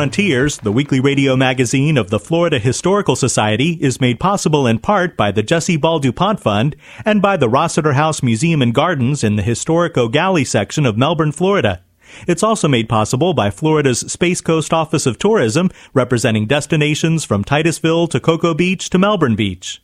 Frontiers, 0.02 0.58
the 0.58 0.72
weekly 0.72 0.98
radio 0.98 1.36
magazine 1.36 1.96
of 1.96 2.10
the 2.10 2.18
Florida 2.18 2.58
Historical 2.58 3.14
Society, 3.14 3.78
is 3.80 4.00
made 4.00 4.18
possible 4.18 4.66
in 4.66 4.80
part 4.80 5.16
by 5.16 5.30
the 5.30 5.44
Jessie 5.44 5.76
Ball 5.76 6.00
DuPont 6.00 6.40
Fund 6.40 6.74
and 7.04 7.22
by 7.22 7.36
the 7.36 7.48
Rossiter 7.48 7.92
House 7.92 8.20
Museum 8.20 8.62
and 8.62 8.74
Gardens 8.74 9.22
in 9.22 9.36
the 9.36 9.44
historic 9.44 9.96
Eau 9.96 10.08
Gallie 10.08 10.44
section 10.44 10.86
of 10.86 10.96
Melbourne, 10.98 11.30
Florida. 11.30 11.84
It's 12.26 12.42
also 12.42 12.66
made 12.66 12.88
possible 12.88 13.32
by 13.32 13.50
Florida's 13.50 14.00
Space 14.00 14.40
Coast 14.40 14.72
Office 14.72 15.06
of 15.06 15.18
Tourism, 15.18 15.70
representing 15.94 16.48
destinations 16.48 17.24
from 17.24 17.44
Titusville 17.44 18.08
to 18.08 18.18
Cocoa 18.18 18.54
Beach 18.54 18.90
to 18.90 18.98
Melbourne 18.98 19.36
Beach. 19.36 19.80